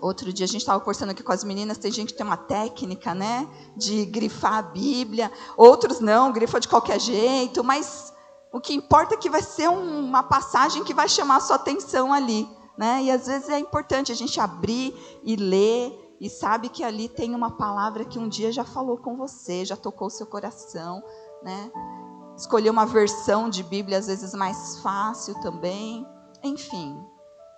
Outro 0.00 0.32
dia 0.32 0.44
a 0.44 0.48
gente 0.48 0.62
estava 0.62 0.80
conversando 0.80 1.10
aqui 1.10 1.22
com 1.22 1.30
as 1.30 1.44
meninas, 1.44 1.78
tem 1.78 1.92
gente 1.92 2.12
que 2.12 2.18
tem 2.18 2.26
uma 2.26 2.36
técnica, 2.36 3.14
né, 3.14 3.48
de 3.76 4.04
grifar 4.04 4.54
a 4.54 4.62
Bíblia, 4.62 5.30
outros 5.56 6.00
não, 6.00 6.32
grifa 6.32 6.58
de 6.58 6.66
qualquer 6.66 7.00
jeito, 7.00 7.62
mas 7.62 8.12
o 8.52 8.60
que 8.60 8.74
importa 8.74 9.14
é 9.14 9.18
que 9.18 9.30
vai 9.30 9.42
ser 9.42 9.68
uma 9.68 10.24
passagem 10.24 10.82
que 10.82 10.92
vai 10.92 11.08
chamar 11.08 11.36
a 11.36 11.40
sua 11.40 11.56
atenção 11.56 12.12
ali. 12.12 12.48
Né? 12.76 13.04
E 13.04 13.10
às 13.10 13.26
vezes 13.26 13.48
é 13.48 13.58
importante 13.58 14.12
a 14.12 14.14
gente 14.14 14.38
abrir 14.38 14.94
e 15.24 15.34
ler 15.36 16.16
e 16.20 16.28
sabe 16.28 16.68
que 16.68 16.84
ali 16.84 17.08
tem 17.08 17.34
uma 17.34 17.50
palavra 17.50 18.04
que 18.04 18.18
um 18.18 18.28
dia 18.28 18.52
já 18.52 18.64
falou 18.64 18.98
com 18.98 19.16
você, 19.16 19.64
já 19.64 19.76
tocou 19.76 20.08
o 20.08 20.10
seu 20.10 20.26
coração. 20.26 21.02
Né? 21.42 21.70
Escolher 22.36 22.70
uma 22.70 22.84
versão 22.86 23.48
de 23.48 23.62
Bíblia 23.62 23.98
às 23.98 24.06
vezes 24.06 24.34
mais 24.34 24.78
fácil 24.80 25.34
também. 25.40 26.06
Enfim, 26.42 26.98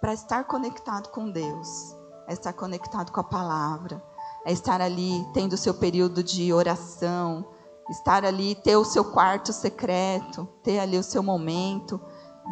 para 0.01 0.15
estar 0.15 0.45
conectado 0.45 1.09
com 1.09 1.31
Deus, 1.31 1.97
é 2.29 2.33
estar 2.33 2.53
conectado 2.53 3.11
com 3.11 3.21
a 3.21 3.25
palavra, 3.25 4.03
é 4.45 4.53
estar 4.53 4.81
ali 4.81 5.27
tendo 5.35 5.55
o 5.55 5.59
seu 5.59 5.75
período 5.75 6.23
de 6.23 6.53
oração, 6.53 7.45
estar 7.91 8.25
ali, 8.25 8.55
ter 8.55 8.77
o 8.77 8.85
seu 8.85 9.05
quarto 9.05 9.53
secreto, 9.53 10.47
ter 10.63 10.79
ali 10.79 10.97
o 10.97 11.03
seu 11.03 11.23
momento 11.23 12.01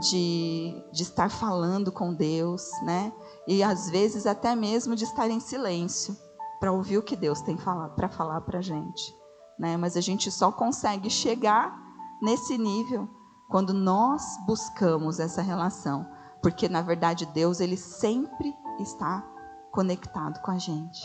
de, 0.00 0.84
de 0.92 1.02
estar 1.02 1.30
falando 1.30 1.90
com 1.90 2.14
Deus, 2.14 2.68
né? 2.82 3.12
E 3.46 3.62
às 3.62 3.88
vezes 3.90 4.26
até 4.26 4.54
mesmo 4.54 4.94
de 4.94 5.04
estar 5.04 5.30
em 5.30 5.40
silêncio 5.40 6.16
para 6.60 6.72
ouvir 6.72 6.98
o 6.98 7.02
que 7.02 7.16
Deus 7.16 7.40
tem 7.40 7.56
para 7.56 8.08
falar 8.08 8.40
para 8.42 8.58
a 8.58 8.62
gente, 8.62 9.14
né? 9.58 9.76
Mas 9.76 9.96
a 9.96 10.00
gente 10.00 10.30
só 10.30 10.52
consegue 10.52 11.08
chegar 11.10 11.76
nesse 12.22 12.56
nível 12.58 13.08
quando 13.48 13.72
nós 13.72 14.22
buscamos 14.46 15.20
essa 15.20 15.42
relação, 15.42 16.06
porque 16.42 16.68
na 16.68 16.82
verdade 16.82 17.26
Deus 17.26 17.60
ele 17.60 17.76
sempre 17.76 18.54
está 18.80 19.24
conectado 19.72 20.40
com 20.42 20.50
a 20.50 20.58
gente. 20.58 21.00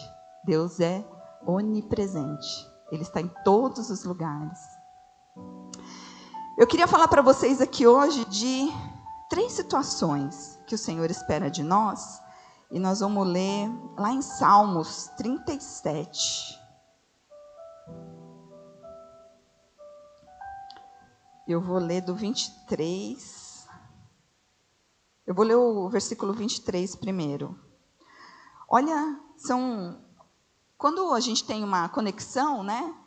Deus 0.46 0.80
é 0.80 1.06
onipresente. 1.46 2.70
Ele 2.92 3.04
está 3.04 3.22
em 3.22 3.32
todos 3.44 3.90
os 3.90 4.04
lugares. 4.04 4.60
Eu 6.62 6.68
queria 6.68 6.88
falar 6.88 7.08
para 7.08 7.24
vocês 7.24 7.60
aqui 7.60 7.88
hoje 7.88 8.24
de 8.26 8.68
três 9.28 9.52
situações 9.52 10.60
que 10.68 10.76
o 10.76 10.78
Senhor 10.78 11.10
espera 11.10 11.50
de 11.50 11.64
nós. 11.64 12.22
E 12.70 12.78
nós 12.78 13.00
vamos 13.00 13.28
ler 13.28 13.68
lá 13.98 14.12
em 14.12 14.22
Salmos 14.22 15.08
37. 15.18 16.60
Eu 21.48 21.60
vou 21.60 21.80
ler 21.80 22.02
do 22.02 22.14
23. 22.14 23.68
Eu 25.26 25.34
vou 25.34 25.44
ler 25.44 25.56
o 25.56 25.90
versículo 25.90 26.32
23 26.32 26.96
primeiro. 26.96 27.60
Olha, 28.70 29.20
são 29.36 30.00
quando 30.78 31.12
a 31.12 31.20
gente 31.20 31.44
tem 31.44 31.64
uma 31.64 31.90
conexão, 31.90 32.62
né, 32.62 33.01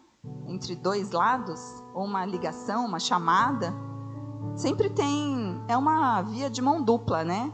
entre 0.47 0.75
dois 0.75 1.11
lados, 1.11 1.61
ou 1.95 2.05
uma 2.05 2.25
ligação, 2.25 2.87
uma 2.87 3.01
chamada, 3.01 3.75
sempre 4.57 4.91
tem 4.91 5.63
é 5.67 5.77
uma 5.77 6.23
via 6.23 6.51
de 6.51 6.61
mão 6.61 6.83
dupla, 6.83 7.25
né? 7.25 7.53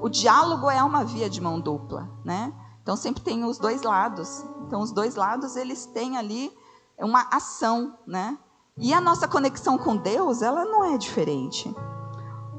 o 0.00 0.08
diálogo 0.08 0.70
é 0.70 0.82
uma 0.82 1.04
via 1.04 1.28
de 1.28 1.40
mão 1.40 1.60
dupla, 1.60 2.08
né? 2.24 2.52
Então 2.82 2.96
sempre 2.96 3.22
tem 3.22 3.44
os 3.44 3.58
dois 3.58 3.82
lados. 3.82 4.44
Então 4.66 4.80
os 4.80 4.92
dois 4.92 5.16
lados 5.16 5.56
eles 5.56 5.86
têm 5.86 6.16
ali 6.16 6.50
uma 6.98 7.26
ação, 7.30 7.98
né? 8.06 8.38
E 8.78 8.94
a 8.94 9.00
nossa 9.00 9.28
conexão 9.28 9.76
com 9.76 9.96
Deus, 9.96 10.42
ela 10.42 10.64
não 10.64 10.84
é 10.84 10.96
diferente. 10.96 11.74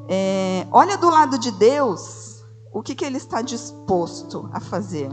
É, 0.08 0.68
olha 0.72 0.98
do 0.98 1.10
lado 1.10 1.38
de 1.40 1.52
Deus 1.52 2.44
o 2.74 2.82
que, 2.82 2.94
que 2.94 3.04
Ele 3.04 3.18
está 3.18 3.42
disposto 3.42 4.50
a 4.54 4.60
fazer. 4.60 5.10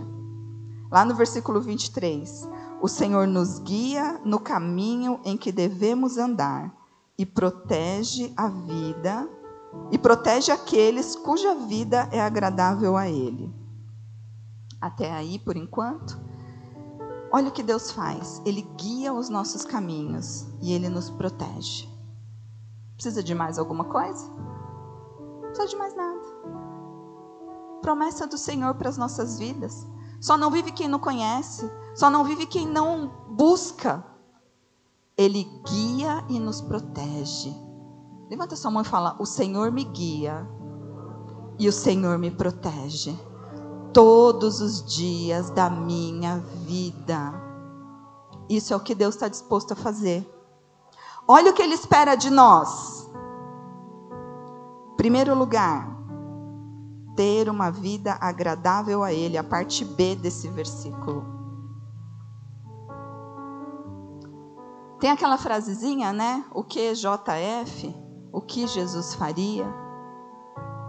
Lá 0.91 1.05
no 1.05 1.15
versículo 1.15 1.61
23, 1.61 2.49
o 2.81 2.89
Senhor 2.89 3.27
nos 3.27 3.59
guia 3.59 4.21
no 4.25 4.39
caminho 4.39 5.21
em 5.25 5.37
que 5.37 5.51
devemos 5.51 6.17
andar 6.17 6.73
e 7.17 7.27
protege 7.27 8.33
a 8.37 8.49
vida 8.49 9.29
e 9.91 9.99
protege 9.99 10.53
aqueles 10.53 11.17
cuja 11.17 11.55
vida 11.55 12.09
é 12.13 12.21
agradável 12.21 12.97
a 12.97 13.09
Ele. 13.09 13.53
Até 14.81 15.13
aí, 15.13 15.39
por 15.39 15.57
enquanto, 15.57 16.21
olha 17.33 17.49
o 17.49 17.53
que 17.53 17.63
Deus 17.63 17.91
faz. 17.91 18.41
Ele 18.45 18.63
guia 18.77 19.13
os 19.13 19.29
nossos 19.29 19.65
caminhos 19.65 20.47
e 20.63 20.73
Ele 20.73 20.89
nos 20.89 21.11
protege. 21.11 21.89
Precisa 22.95 23.23
de 23.23 23.35
mais 23.35 23.59
alguma 23.59 23.85
coisa? 23.85 24.29
Não 25.19 25.41
precisa 25.43 25.69
de 25.69 25.77
mais 25.77 25.95
nada. 25.97 26.23
Promessa 27.83 28.27
do 28.27 28.39
Senhor 28.39 28.75
para 28.75 28.89
as 28.89 28.97
nossas 28.97 29.39
vidas. 29.39 29.87
Só 30.21 30.37
não 30.37 30.51
vive 30.51 30.73
quem 30.73 30.89
não 30.89 30.99
conhece, 30.99 31.71
só 31.99 32.09
não 32.09 32.23
vive 32.23 32.47
quem 32.47 32.65
não 32.65 33.09
busca. 33.31 34.05
Ele 35.17 35.43
guia 35.69 36.25
e 36.29 36.39
nos 36.39 36.61
protege. 36.61 37.53
Levanta 38.31 38.55
sua 38.55 38.71
mão 38.71 38.83
e 38.83 38.85
fala: 38.85 39.17
O 39.19 39.27
Senhor 39.27 39.73
me 39.73 39.83
guia 39.83 40.49
e 41.59 41.69
o 41.69 41.73
Senhor 41.73 42.17
me 42.17 42.31
protege 42.31 43.19
todos 43.93 44.61
os 44.61 44.85
dias 44.85 45.51
da 45.51 45.69
minha 45.69 46.39
vida. 46.65 47.35
Isso 48.49 48.73
é 48.73 48.77
o 48.77 48.81
que 48.81 48.95
Deus 48.95 49.17
está 49.17 49.27
disposto 49.27 49.73
a 49.73 49.77
fazer. 49.77 50.25
Olha 51.27 51.51
o 51.51 51.55
que 51.55 51.63
Ele 51.63 51.75
espera 51.75 52.15
de 52.15 52.31
nós. 52.31 53.11
Primeiro 54.97 55.35
lugar, 55.35 55.99
ter 57.17 57.49
uma 57.49 57.73
vida 57.73 58.17
agradável 58.21 59.03
a 59.03 59.13
Ele, 59.13 59.37
a 59.37 59.43
parte 59.43 59.85
B 59.85 60.15
desse 60.15 60.47
versículo. 60.47 61.38
Tem 65.01 65.11
aquela 65.11 65.39
frasezinha, 65.39 66.13
né? 66.13 66.45
O 66.53 66.65
que 66.65 66.93
JF? 66.95 67.95
O 68.33 68.41
que 68.41 68.67
Jesus 68.67 69.15
faria? 69.15 69.67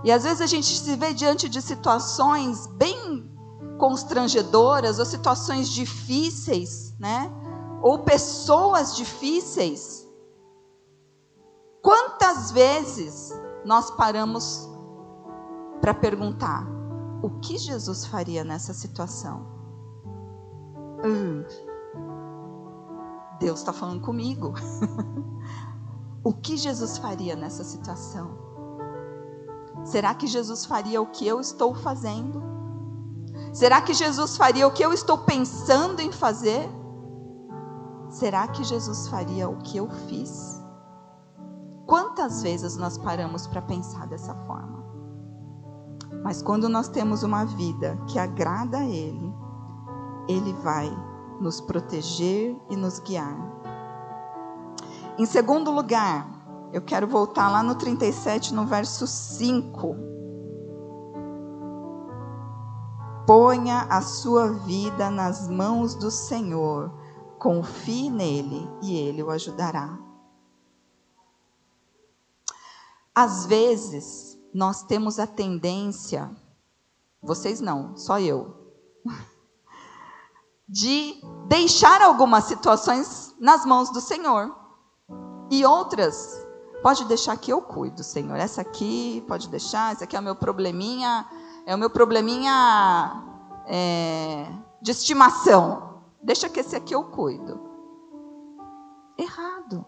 E 0.04 0.12
às 0.12 0.24
vezes 0.24 0.42
a 0.42 0.48
gente 0.48 0.68
se 0.68 0.96
vê 0.96 1.14
diante 1.14 1.48
de 1.48 1.62
situações 1.62 2.66
bem 2.68 3.30
constrangedoras 3.78 4.98
ou 5.00 5.06
situações 5.06 5.70
difíceis, 5.70 6.96
né? 7.00 7.32
Ou 7.82 8.00
pessoas 8.00 8.96
difíceis. 8.96 10.08
Quantas 11.82 12.52
vezes 12.52 13.32
nós 13.64 13.92
paramos 13.92 14.68
para 15.82 15.94
perguntar: 15.94 16.68
o 17.22 17.30
que 17.40 17.58
Jesus 17.58 18.06
faria 18.06 18.44
nessa 18.44 18.74
situação? 18.74 19.48
Hum, 21.04 21.46
Deus 23.40 23.60
está 23.60 23.72
falando 23.72 24.02
comigo. 24.02 24.54
o 26.24 26.34
que 26.34 26.58
Jesus 26.58 26.98
faria 26.98 27.36
nessa 27.36 27.64
situação? 27.64 28.38
Será 29.86 30.14
que 30.14 30.28
Jesus 30.28 30.66
faria 30.66 31.02
o 31.02 31.08
que 31.08 31.26
eu 31.26 31.40
estou 31.40 31.74
fazendo? 31.74 32.44
Será 33.54 33.82
que 33.82 33.94
Jesus 33.94 34.38
faria 34.38 34.68
o 34.68 34.72
que 34.72 34.84
eu 34.84 34.94
estou 34.94 35.18
pensando 35.20 36.02
em 36.02 36.12
fazer? 36.12 36.70
Será 38.10 38.48
que 38.48 38.64
Jesus 38.64 39.08
faria 39.08 39.50
o 39.50 39.58
que 39.58 39.78
eu 39.78 39.90
fiz? 40.08 40.62
Quantas 41.86 42.44
vezes 42.44 42.76
nós 42.76 42.98
paramos 42.98 43.48
para 43.48 43.62
pensar 43.62 44.06
dessa 44.08 44.36
forma? 44.46 44.84
Mas 46.24 46.42
quando 46.42 46.68
nós 46.68 46.88
temos 46.90 47.24
uma 47.24 47.46
vida 47.46 47.98
que 48.08 48.20
agrada 48.20 48.80
a 48.80 48.86
Ele, 48.86 49.34
Ele 50.28 50.54
vai 50.62 51.09
nos 51.40 51.62
proteger 51.62 52.56
e 52.70 52.76
nos 52.76 53.00
guiar. 53.00 53.38
Em 55.18 55.26
segundo 55.26 55.72
lugar, 55.72 56.40
eu 56.72 56.82
quero 56.82 57.08
voltar 57.08 57.50
lá 57.50 57.64
no 57.64 57.76
37, 57.76 58.54
no 58.54 58.66
verso 58.66 59.08
5. 59.08 59.96
Ponha 63.26 63.82
a 63.90 64.02
sua 64.02 64.54
vida 64.54 65.10
nas 65.10 65.48
mãos 65.48 65.96
do 65.96 66.10
Senhor, 66.10 66.92
confie 67.38 68.10
nele 68.10 68.68
e 68.82 68.96
ele 68.96 69.22
o 69.22 69.30
ajudará. 69.30 70.00
Às 73.14 73.46
vezes, 73.46 74.40
nós 74.54 74.84
temos 74.84 75.20
a 75.20 75.28
tendência, 75.28 76.32
vocês 77.22 77.60
não, 77.60 77.98
só 77.98 78.20
eu, 78.20 78.59
de 80.70 81.20
deixar 81.48 82.00
algumas 82.04 82.44
situações 82.44 83.36
nas 83.40 83.66
mãos 83.66 83.90
do 83.90 84.00
Senhor. 84.00 84.56
E 85.50 85.66
outras, 85.66 86.46
pode 86.84 87.06
deixar 87.06 87.36
que 87.38 87.52
eu 87.52 87.60
cuido, 87.60 88.04
Senhor. 88.04 88.38
Essa 88.38 88.62
aqui, 88.62 89.26
pode 89.28 89.50
deixar, 89.50 89.94
esse 89.94 90.04
aqui 90.04 90.16
é 90.16 90.20
o 90.20 90.24
meu 90.24 90.36
probleminha, 90.36 91.26
é 91.66 91.74
o 91.74 91.78
meu 91.78 91.90
probleminha 91.90 93.24
é, 93.66 94.48
de 94.80 94.92
estimação. 94.92 96.02
Deixa 96.22 96.48
que 96.48 96.60
esse 96.60 96.76
aqui 96.76 96.94
eu 96.94 97.06
cuido. 97.06 97.60
Errado. 99.18 99.84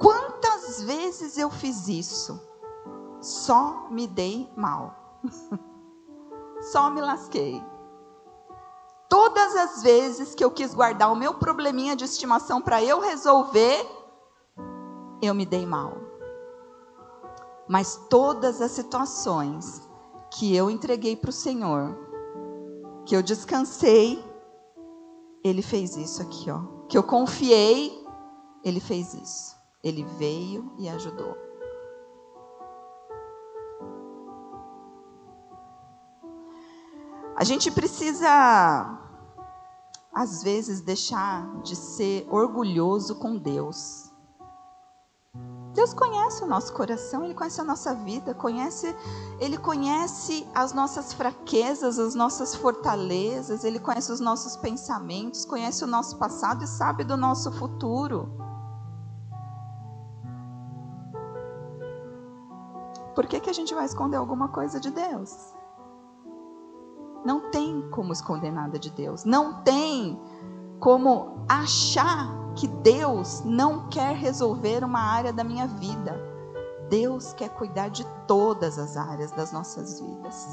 Quantas 0.00 0.82
vezes 0.82 1.36
eu 1.36 1.50
fiz 1.50 1.88
isso? 1.88 2.40
Só 3.20 3.88
me 3.90 4.06
dei 4.06 4.48
mal. 4.56 5.20
Só 6.72 6.90
me 6.90 7.00
lasquei. 7.00 7.62
Todas 9.10 9.56
as 9.56 9.82
vezes 9.82 10.36
que 10.36 10.44
eu 10.44 10.52
quis 10.52 10.72
guardar 10.72 11.12
o 11.12 11.16
meu 11.16 11.34
probleminha 11.34 11.96
de 11.96 12.04
estimação 12.04 12.62
para 12.62 12.80
eu 12.80 13.00
resolver, 13.00 13.84
eu 15.20 15.34
me 15.34 15.44
dei 15.44 15.66
mal. 15.66 15.96
Mas 17.68 17.96
todas 18.08 18.62
as 18.62 18.70
situações 18.70 19.82
que 20.30 20.54
eu 20.54 20.70
entreguei 20.70 21.16
para 21.16 21.30
o 21.30 21.32
Senhor, 21.32 21.98
que 23.04 23.16
eu 23.16 23.22
descansei, 23.22 24.24
Ele 25.42 25.60
fez 25.60 25.96
isso 25.96 26.22
aqui, 26.22 26.48
ó. 26.48 26.60
Que 26.86 26.96
eu 26.96 27.02
confiei, 27.02 28.06
Ele 28.62 28.78
fez 28.78 29.12
isso. 29.12 29.56
Ele 29.82 30.04
veio 30.18 30.72
e 30.78 30.88
ajudou. 30.88 31.36
A 37.40 37.44
gente 37.44 37.70
precisa, 37.70 38.28
às 40.12 40.42
vezes, 40.42 40.82
deixar 40.82 41.62
de 41.62 41.74
ser 41.74 42.28
orgulhoso 42.30 43.14
com 43.14 43.38
Deus. 43.38 44.12
Deus 45.72 45.94
conhece 45.94 46.44
o 46.44 46.46
nosso 46.46 46.74
coração, 46.74 47.24
Ele 47.24 47.32
conhece 47.32 47.58
a 47.58 47.64
nossa 47.64 47.94
vida, 47.94 48.34
conhece, 48.34 48.94
Ele 49.38 49.56
conhece 49.56 50.46
as 50.54 50.74
nossas 50.74 51.14
fraquezas, 51.14 51.98
as 51.98 52.14
nossas 52.14 52.54
fortalezas, 52.54 53.64
Ele 53.64 53.78
conhece 53.78 54.12
os 54.12 54.20
nossos 54.20 54.54
pensamentos, 54.58 55.46
conhece 55.46 55.82
o 55.82 55.86
nosso 55.86 56.18
passado 56.18 56.62
e 56.62 56.66
sabe 56.66 57.04
do 57.04 57.16
nosso 57.16 57.50
futuro. 57.52 58.30
Por 63.14 63.26
que, 63.26 63.40
que 63.40 63.48
a 63.48 63.54
gente 63.54 63.74
vai 63.74 63.86
esconder 63.86 64.18
alguma 64.18 64.48
coisa 64.48 64.78
de 64.78 64.90
Deus? 64.90 65.58
Não 67.24 67.50
tem 67.50 67.88
como 67.90 68.12
esconder 68.12 68.50
nada 68.50 68.78
de 68.78 68.90
Deus. 68.90 69.24
Não 69.24 69.62
tem 69.62 70.18
como 70.78 71.44
achar 71.48 72.28
que 72.54 72.66
Deus 72.66 73.42
não 73.44 73.88
quer 73.88 74.16
resolver 74.16 74.82
uma 74.82 75.00
área 75.00 75.32
da 75.32 75.44
minha 75.44 75.66
vida. 75.66 76.18
Deus 76.88 77.32
quer 77.32 77.50
cuidar 77.50 77.88
de 77.88 78.04
todas 78.26 78.78
as 78.78 78.96
áreas 78.96 79.30
das 79.32 79.52
nossas 79.52 80.00
vidas. 80.00 80.48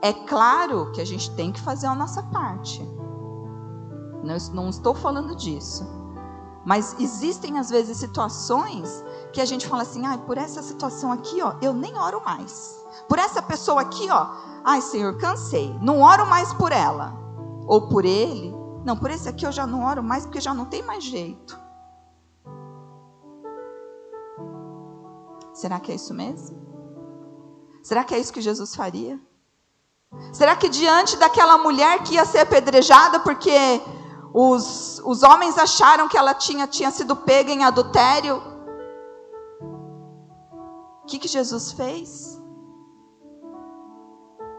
É 0.00 0.12
claro 0.12 0.92
que 0.92 1.00
a 1.00 1.04
gente 1.04 1.30
tem 1.34 1.50
que 1.50 1.60
fazer 1.60 1.86
a 1.86 1.94
nossa 1.94 2.22
parte. 2.24 2.86
Não, 4.22 4.68
estou 4.68 4.94
falando 4.94 5.34
disso. 5.34 5.86
Mas 6.64 6.96
existem 6.98 7.58
às 7.58 7.68
vezes 7.68 7.98
situações 7.98 9.04
que 9.32 9.40
a 9.40 9.44
gente 9.44 9.66
fala 9.66 9.82
assim: 9.82 10.06
"Ai, 10.06 10.18
por 10.18 10.38
essa 10.38 10.62
situação 10.62 11.12
aqui, 11.12 11.42
ó, 11.42 11.54
eu 11.60 11.74
nem 11.74 11.98
oro 11.98 12.22
mais. 12.24 12.82
Por 13.08 13.18
essa 13.18 13.42
pessoa 13.42 13.82
aqui, 13.82 14.08
ó, 14.10 14.28
Ai, 14.64 14.80
Senhor, 14.80 15.18
cansei. 15.18 15.76
Não 15.82 16.00
oro 16.00 16.26
mais 16.26 16.54
por 16.54 16.72
ela. 16.72 17.12
Ou 17.66 17.88
por 17.88 18.04
ele. 18.04 18.54
Não, 18.84 18.96
por 18.96 19.10
esse 19.10 19.28
aqui 19.28 19.46
eu 19.46 19.52
já 19.52 19.66
não 19.66 19.84
oro 19.84 20.02
mais 20.02 20.24
porque 20.24 20.40
já 20.40 20.54
não 20.54 20.64
tem 20.64 20.82
mais 20.82 21.04
jeito. 21.04 21.58
Será 25.52 25.78
que 25.78 25.92
é 25.92 25.94
isso 25.94 26.12
mesmo? 26.14 26.64
Será 27.82 28.02
que 28.02 28.14
é 28.14 28.18
isso 28.18 28.32
que 28.32 28.40
Jesus 28.40 28.74
faria? 28.74 29.20
Será 30.32 30.56
que 30.56 30.68
diante 30.68 31.16
daquela 31.16 31.58
mulher 31.58 32.02
que 32.02 32.14
ia 32.14 32.24
ser 32.24 32.40
apedrejada 32.40 33.20
porque 33.20 33.52
os, 34.32 35.00
os 35.04 35.22
homens 35.22 35.58
acharam 35.58 36.08
que 36.08 36.16
ela 36.16 36.34
tinha, 36.34 36.66
tinha 36.66 36.90
sido 36.90 37.14
pega 37.14 37.52
em 37.52 37.64
adultério? 37.64 38.42
O 41.02 41.06
que, 41.06 41.18
que 41.18 41.28
Jesus 41.28 41.72
fez? 41.72 42.33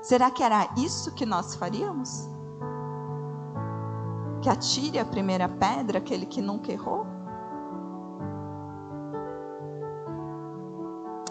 Será 0.06 0.30
que 0.30 0.44
era 0.44 0.70
isso 0.78 1.12
que 1.13 1.26
nós 1.26 1.56
faríamos? 1.56 2.30
Que 4.39 4.48
atire 4.48 5.00
a 5.00 5.06
primeira 5.06 5.50
pedra 5.50 5.98
aquele 5.98 6.28
que 6.28 6.44
nunca 6.44 6.72
errou? 6.72 7.08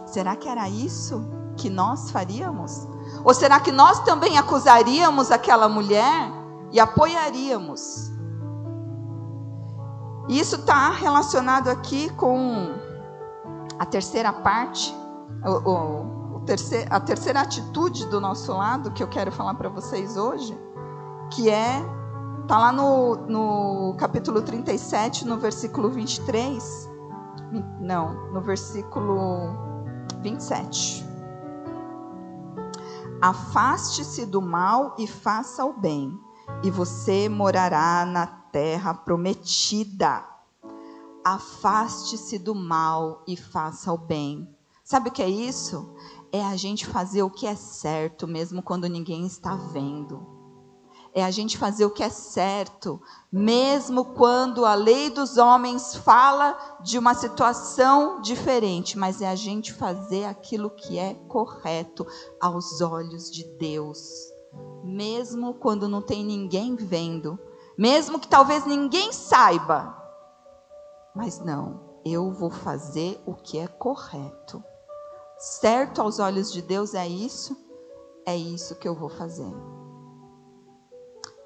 Será 0.07 0.35
que 0.35 0.49
era 0.49 0.69
isso 0.69 1.25
que 1.57 1.71
nós 1.71 2.11
faríamos? 2.11 2.89
Ou 3.25 3.33
será 3.33 3.61
que 3.61 3.71
nós 3.71 4.01
também 4.01 4.39
acusaríamos 4.39 5.31
aquela 5.31 5.69
mulher 5.69 6.33
e 6.73 6.81
apoiaríamos? 6.81 8.11
Isso 10.29 10.57
está 10.57 10.91
relacionado 10.91 11.69
aqui 11.69 12.13
com 12.15 12.75
a 13.79 13.87
terceira 13.87 14.33
parte, 14.33 14.93
o, 15.45 15.71
o 15.71 16.24
a 16.91 17.01
terceira 17.01 17.41
atitude 17.41 18.07
do 18.07 18.21
nosso 18.21 18.53
lado 18.53 18.91
que 18.91 19.03
eu 19.03 19.09
quero 19.09 19.33
falar 19.33 19.55
para 19.55 19.69
vocês 19.69 20.17
hoje, 20.17 20.57
que 21.31 21.49
é 21.49 21.83
tá 22.47 22.59
lá 22.59 22.73
no, 22.73 23.17
no 23.27 23.97
capítulo 23.97 24.43
37, 24.43 25.27
no 25.27 25.39
versículo 25.39 25.89
23. 25.89 26.91
Não, 27.81 28.31
no 28.31 28.41
versículo 28.43 29.57
27. 30.21 31.05
Afaste-se 33.23 34.27
do 34.27 34.43
mal 34.43 34.95
e 34.99 35.07
faça 35.07 35.65
o 35.65 35.73
bem, 35.73 36.19
e 36.63 36.71
você 36.71 37.27
morará 37.29 38.05
na 38.05 38.27
terra 38.27 38.93
prometida. 38.93 40.23
Afaste-se 41.25 42.39
do 42.39 42.55
mal 42.55 43.23
e 43.27 43.35
faça 43.35 43.91
o 43.91 43.97
bem. 43.97 44.55
Sabe 44.85 45.09
o 45.09 45.13
que 45.13 45.23
é 45.23 45.29
isso? 45.29 45.95
É 46.35 46.45
a 46.45 46.57
gente 46.57 46.85
fazer 46.85 47.23
o 47.23 47.31
que 47.31 47.47
é 47.47 47.55
certo, 47.55 48.27
mesmo 48.27 48.61
quando 48.61 48.89
ninguém 48.89 49.25
está 49.25 49.55
vendo. 49.55 50.27
É 51.15 51.23
a 51.23 51.31
gente 51.31 51.57
fazer 51.57 51.85
o 51.85 51.93
que 51.93 52.03
é 52.03 52.09
certo, 52.09 53.01
mesmo 53.31 54.05
quando 54.05 54.67
a 54.67 54.75
lei 54.75 55.11
dos 55.11 55.37
homens 55.37 55.95
fala 55.95 56.59
de 56.83 56.99
uma 56.99 57.15
situação 57.15 58.21
diferente, 58.21 58.99
mas 58.99 59.23
é 59.23 59.29
a 59.29 59.37
gente 59.37 59.73
fazer 59.73 60.25
aquilo 60.25 60.71
que 60.71 60.99
é 60.99 61.15
correto 61.29 62.05
aos 62.41 62.81
olhos 62.81 63.31
de 63.31 63.45
Deus, 63.57 64.01
mesmo 64.83 65.55
quando 65.55 65.89
não 65.89 66.03
tem 66.03 66.25
ninguém 66.25 66.75
vendo, 66.75 67.39
mesmo 67.79 68.19
que 68.19 68.27
talvez 68.27 68.67
ninguém 68.67 69.13
saiba. 69.13 69.97
Mas 71.15 71.39
não, 71.39 72.01
eu 72.05 72.33
vou 72.33 72.51
fazer 72.51 73.23
o 73.25 73.35
que 73.35 73.57
é 73.57 73.69
correto 73.69 74.65
certo 75.45 76.01
aos 76.01 76.19
olhos 76.19 76.51
de 76.51 76.63
Deus 76.63 76.95
é 76.95 77.07
isso, 77.07 77.55
é 78.25 78.35
isso 78.35 78.77
que 78.77 78.89
eu 78.89 78.95
vou 78.95 79.11
fazer. 79.11 79.53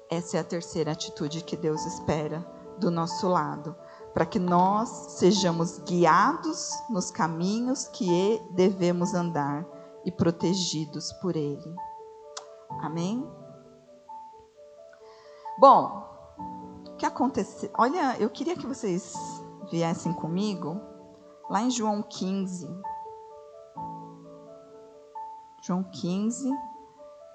Essa 0.09 0.37
é 0.37 0.39
a 0.39 0.43
terceira 0.43 0.93
atitude 0.93 1.43
que 1.43 1.57
Deus 1.57 1.85
espera 1.85 2.39
do 2.79 2.89
nosso 2.89 3.27
lado, 3.27 3.75
para 4.13 4.25
que 4.25 4.39
nós 4.39 4.89
sejamos 5.17 5.79
guiados 5.79 6.71
nos 6.89 7.11
caminhos 7.11 7.89
que 7.89 8.41
devemos 8.51 9.13
andar 9.13 9.67
e 10.05 10.11
protegidos 10.11 11.11
por 11.21 11.35
Ele. 11.35 11.75
Amém? 12.81 13.29
Bom, 15.59 16.05
o 16.87 16.95
que 16.95 17.05
aconteceu? 17.05 17.69
Olha, 17.77 18.15
eu 18.17 18.29
queria 18.29 18.55
que 18.55 18.65
vocês 18.65 19.13
viessem 19.69 20.13
comigo 20.13 20.79
lá 21.49 21.61
em 21.61 21.69
João 21.69 22.01
15. 22.01 22.65
João 25.69 25.83
15, 25.83 26.51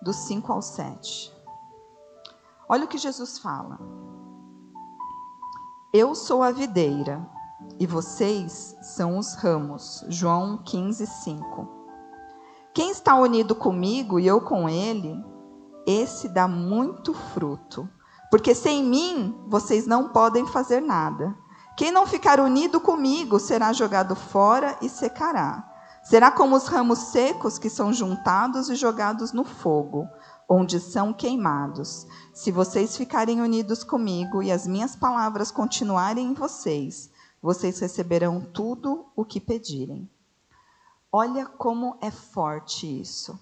do 0.02 0.12
5 0.12 0.52
ao 0.52 0.60
7. 0.60 1.32
Olha 2.68 2.84
o 2.84 2.88
que 2.88 2.98
Jesus 2.98 3.38
fala. 3.38 3.78
Eu 5.92 6.16
sou 6.16 6.42
a 6.42 6.50
videira 6.50 7.24
e 7.78 7.86
vocês 7.86 8.74
são 8.82 9.18
os 9.18 9.34
ramos. 9.34 10.04
João 10.08 10.58
15, 10.64 11.06
5. 11.06 11.68
Quem 12.74 12.90
está 12.90 13.14
unido 13.14 13.54
comigo 13.54 14.18
e 14.18 14.26
eu 14.26 14.40
com 14.40 14.68
ele, 14.68 15.24
esse 15.86 16.28
dá 16.28 16.48
muito 16.48 17.14
fruto. 17.14 17.88
Porque 18.32 18.52
sem 18.52 18.82
mim 18.82 19.44
vocês 19.46 19.86
não 19.86 20.08
podem 20.08 20.44
fazer 20.44 20.80
nada. 20.80 21.38
Quem 21.76 21.92
não 21.92 22.04
ficar 22.04 22.40
unido 22.40 22.80
comigo 22.80 23.38
será 23.38 23.72
jogado 23.72 24.16
fora 24.16 24.76
e 24.82 24.88
secará. 24.88 25.72
Será 26.04 26.30
como 26.30 26.54
os 26.54 26.66
ramos 26.66 26.98
secos 26.98 27.58
que 27.58 27.70
são 27.70 27.92
juntados 27.92 28.68
e 28.68 28.74
jogados 28.74 29.32
no 29.32 29.42
fogo, 29.42 30.06
onde 30.46 30.78
são 30.78 31.14
queimados. 31.14 32.06
Se 32.32 32.52
vocês 32.52 32.96
ficarem 32.96 33.40
unidos 33.40 33.82
comigo 33.82 34.42
e 34.42 34.52
as 34.52 34.66
minhas 34.66 34.94
palavras 34.94 35.50
continuarem 35.50 36.26
em 36.26 36.34
vocês, 36.34 37.10
vocês 37.40 37.78
receberão 37.78 38.40
tudo 38.40 39.06
o 39.16 39.24
que 39.24 39.40
pedirem. 39.40 40.08
Olha 41.10 41.46
como 41.46 41.96
é 42.02 42.10
forte 42.10 43.00
isso. 43.00 43.38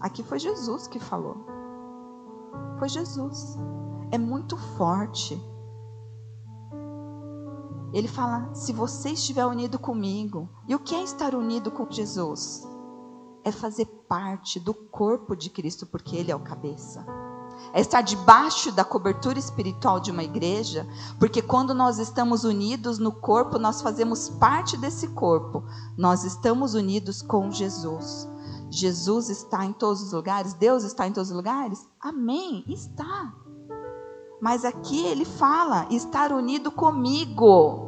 Aqui 0.00 0.22
foi 0.22 0.38
Jesus 0.38 0.86
que 0.86 1.00
falou. 1.00 1.46
Foi 2.78 2.88
Jesus. 2.88 3.56
É 4.10 4.18
muito 4.18 4.56
forte. 4.76 5.40
Ele 7.92 8.08
fala: 8.08 8.54
se 8.54 8.72
você 8.72 9.10
estiver 9.10 9.46
unido 9.46 9.78
comigo, 9.78 10.48
e 10.66 10.74
o 10.74 10.78
que 10.78 10.94
é 10.94 11.02
estar 11.02 11.34
unido 11.34 11.70
com 11.70 11.90
Jesus? 11.90 12.66
É 13.44 13.52
fazer 13.52 13.86
parte 14.08 14.60
do 14.60 14.74
corpo 14.74 15.34
de 15.34 15.48
Cristo, 15.48 15.86
porque 15.86 16.16
Ele 16.16 16.30
é 16.30 16.36
o 16.36 16.40
cabeça. 16.40 17.06
É 17.72 17.80
estar 17.80 18.02
debaixo 18.02 18.70
da 18.70 18.84
cobertura 18.84 19.38
espiritual 19.38 20.00
de 20.00 20.10
uma 20.10 20.22
igreja, 20.22 20.86
porque 21.18 21.42
quando 21.42 21.74
nós 21.74 21.98
estamos 21.98 22.44
unidos 22.44 22.98
no 22.98 23.12
corpo, 23.12 23.58
nós 23.58 23.82
fazemos 23.82 24.28
parte 24.28 24.76
desse 24.76 25.08
corpo. 25.08 25.64
Nós 25.96 26.24
estamos 26.24 26.74
unidos 26.74 27.20
com 27.20 27.50
Jesus. 27.50 28.28
Jesus 28.70 29.28
está 29.30 29.64
em 29.64 29.72
todos 29.72 30.02
os 30.02 30.12
lugares? 30.12 30.52
Deus 30.54 30.84
está 30.84 31.06
em 31.06 31.12
todos 31.12 31.30
os 31.30 31.36
lugares? 31.36 31.86
Amém, 32.00 32.64
está. 32.68 33.34
Mas 34.40 34.64
aqui 34.64 35.04
ele 35.04 35.24
fala 35.24 35.86
estar 35.90 36.32
unido 36.32 36.70
comigo. 36.70 37.86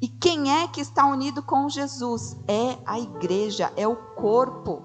E 0.00 0.08
quem 0.08 0.50
é 0.50 0.66
que 0.66 0.80
está 0.80 1.06
unido 1.06 1.42
com 1.42 1.68
Jesus? 1.68 2.36
É 2.48 2.78
a 2.84 2.98
igreja, 2.98 3.72
é 3.76 3.86
o 3.86 3.94
corpo. 3.94 4.82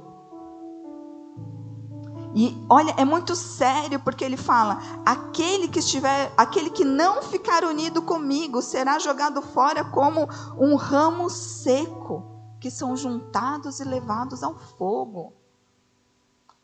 E 2.35 2.55
olha, 2.69 2.93
é 2.97 3.03
muito 3.03 3.35
sério 3.35 3.99
porque 3.99 4.23
ele 4.23 4.37
fala: 4.37 4.77
aquele 5.03 5.67
que 5.67 5.79
estiver, 5.79 6.31
aquele 6.37 6.69
que 6.69 6.85
não 6.85 7.23
ficar 7.23 7.63
unido 7.63 8.01
comigo 8.01 8.61
será 8.61 8.99
jogado 8.99 9.41
fora 9.41 9.83
como 9.83 10.27
um 10.55 10.75
ramo 10.75 11.31
seco, 11.31 12.23
que 12.59 12.69
são 12.69 12.95
juntados 12.95 13.79
e 13.79 13.85
levados 13.85 14.43
ao 14.43 14.55
fogo. 14.55 15.33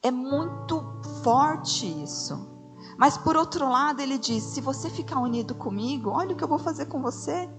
É 0.03 0.11
muito 0.11 0.83
forte 1.23 1.87
isso. 2.03 2.52
Mas 2.97 3.17
por 3.17 3.36
outro 3.36 3.69
lado, 3.69 4.01
ele 4.01 4.17
diz: 4.17 4.43
se 4.43 4.62
você 4.62 4.89
ficar 4.89 5.19
unido 5.19 5.56
comigo, 5.56 6.10
olha 6.10 6.34
o 6.34 6.36
que 6.36 6.43
eu 6.43 6.47
vou 6.47 6.60
fazer 6.60 6.86
com 6.86 7.01
você. 7.01 7.49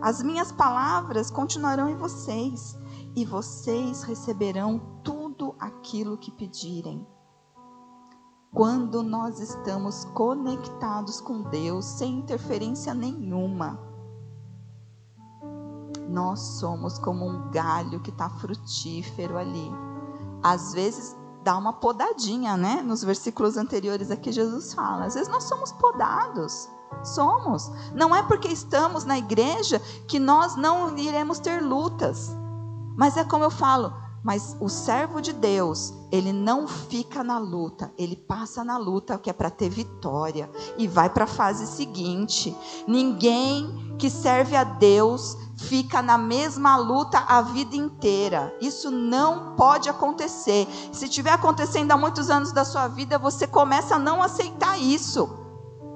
As 0.00 0.22
minhas 0.22 0.50
palavras 0.50 1.30
continuarão 1.30 1.88
em 1.88 1.96
vocês, 1.96 2.76
e 3.14 3.24
vocês 3.24 4.02
receberão 4.02 4.80
tudo 5.02 5.54
aquilo 5.58 6.16
que 6.16 6.30
pedirem. 6.30 7.06
Quando 8.54 9.02
nós 9.02 9.40
estamos 9.40 10.04
conectados 10.06 11.20
com 11.20 11.42
Deus, 11.42 11.84
sem 11.84 12.18
interferência 12.18 12.92
nenhuma, 12.92 13.78
nós 16.08 16.40
somos 16.58 16.98
como 16.98 17.26
um 17.26 17.50
galho 17.50 18.00
que 18.00 18.10
está 18.10 18.28
frutífero 18.28 19.38
ali. 19.38 19.70
Às 20.42 20.74
vezes 20.74 21.16
dá 21.42 21.56
uma 21.56 21.72
podadinha, 21.72 22.56
né? 22.56 22.82
Nos 22.82 23.02
versículos 23.02 23.56
anteriores 23.56 24.10
aqui 24.10 24.30
Jesus 24.32 24.72
fala. 24.72 25.06
Às 25.06 25.14
vezes 25.14 25.28
nós 25.28 25.44
somos 25.44 25.72
podados. 25.72 26.68
Somos. 27.02 27.70
Não 27.94 28.14
é 28.14 28.22
porque 28.22 28.48
estamos 28.48 29.04
na 29.04 29.18
igreja 29.18 29.80
que 30.06 30.18
nós 30.18 30.56
não 30.56 30.96
iremos 30.96 31.38
ter 31.38 31.62
lutas. 31.62 32.30
Mas 32.96 33.16
é 33.16 33.24
como 33.24 33.44
eu 33.44 33.50
falo, 33.50 33.92
mas 34.22 34.56
o 34.60 34.68
servo 34.68 35.20
de 35.20 35.32
Deus, 35.32 35.92
ele 36.10 36.32
não 36.32 36.68
fica 36.68 37.24
na 37.24 37.38
luta, 37.38 37.92
ele 37.98 38.14
passa 38.14 38.62
na 38.62 38.78
luta 38.78 39.18
que 39.18 39.28
é 39.28 39.32
para 39.32 39.50
ter 39.50 39.68
vitória 39.68 40.48
e 40.78 40.86
vai 40.86 41.10
para 41.10 41.24
a 41.24 41.26
fase 41.26 41.66
seguinte. 41.66 42.56
Ninguém 42.86 43.96
que 43.98 44.08
serve 44.08 44.54
a 44.54 44.62
Deus 44.62 45.36
fica 45.56 46.00
na 46.00 46.16
mesma 46.16 46.76
luta 46.76 47.18
a 47.18 47.42
vida 47.42 47.74
inteira. 47.74 48.54
Isso 48.60 48.90
não 48.90 49.56
pode 49.56 49.88
acontecer. 49.88 50.68
Se 50.92 51.06
estiver 51.06 51.32
acontecendo 51.32 51.90
há 51.90 51.96
muitos 51.96 52.30
anos 52.30 52.52
da 52.52 52.64
sua 52.64 52.86
vida, 52.86 53.18
você 53.18 53.46
começa 53.46 53.96
a 53.96 53.98
não 53.98 54.22
aceitar 54.22 54.78
isso. 54.78 55.28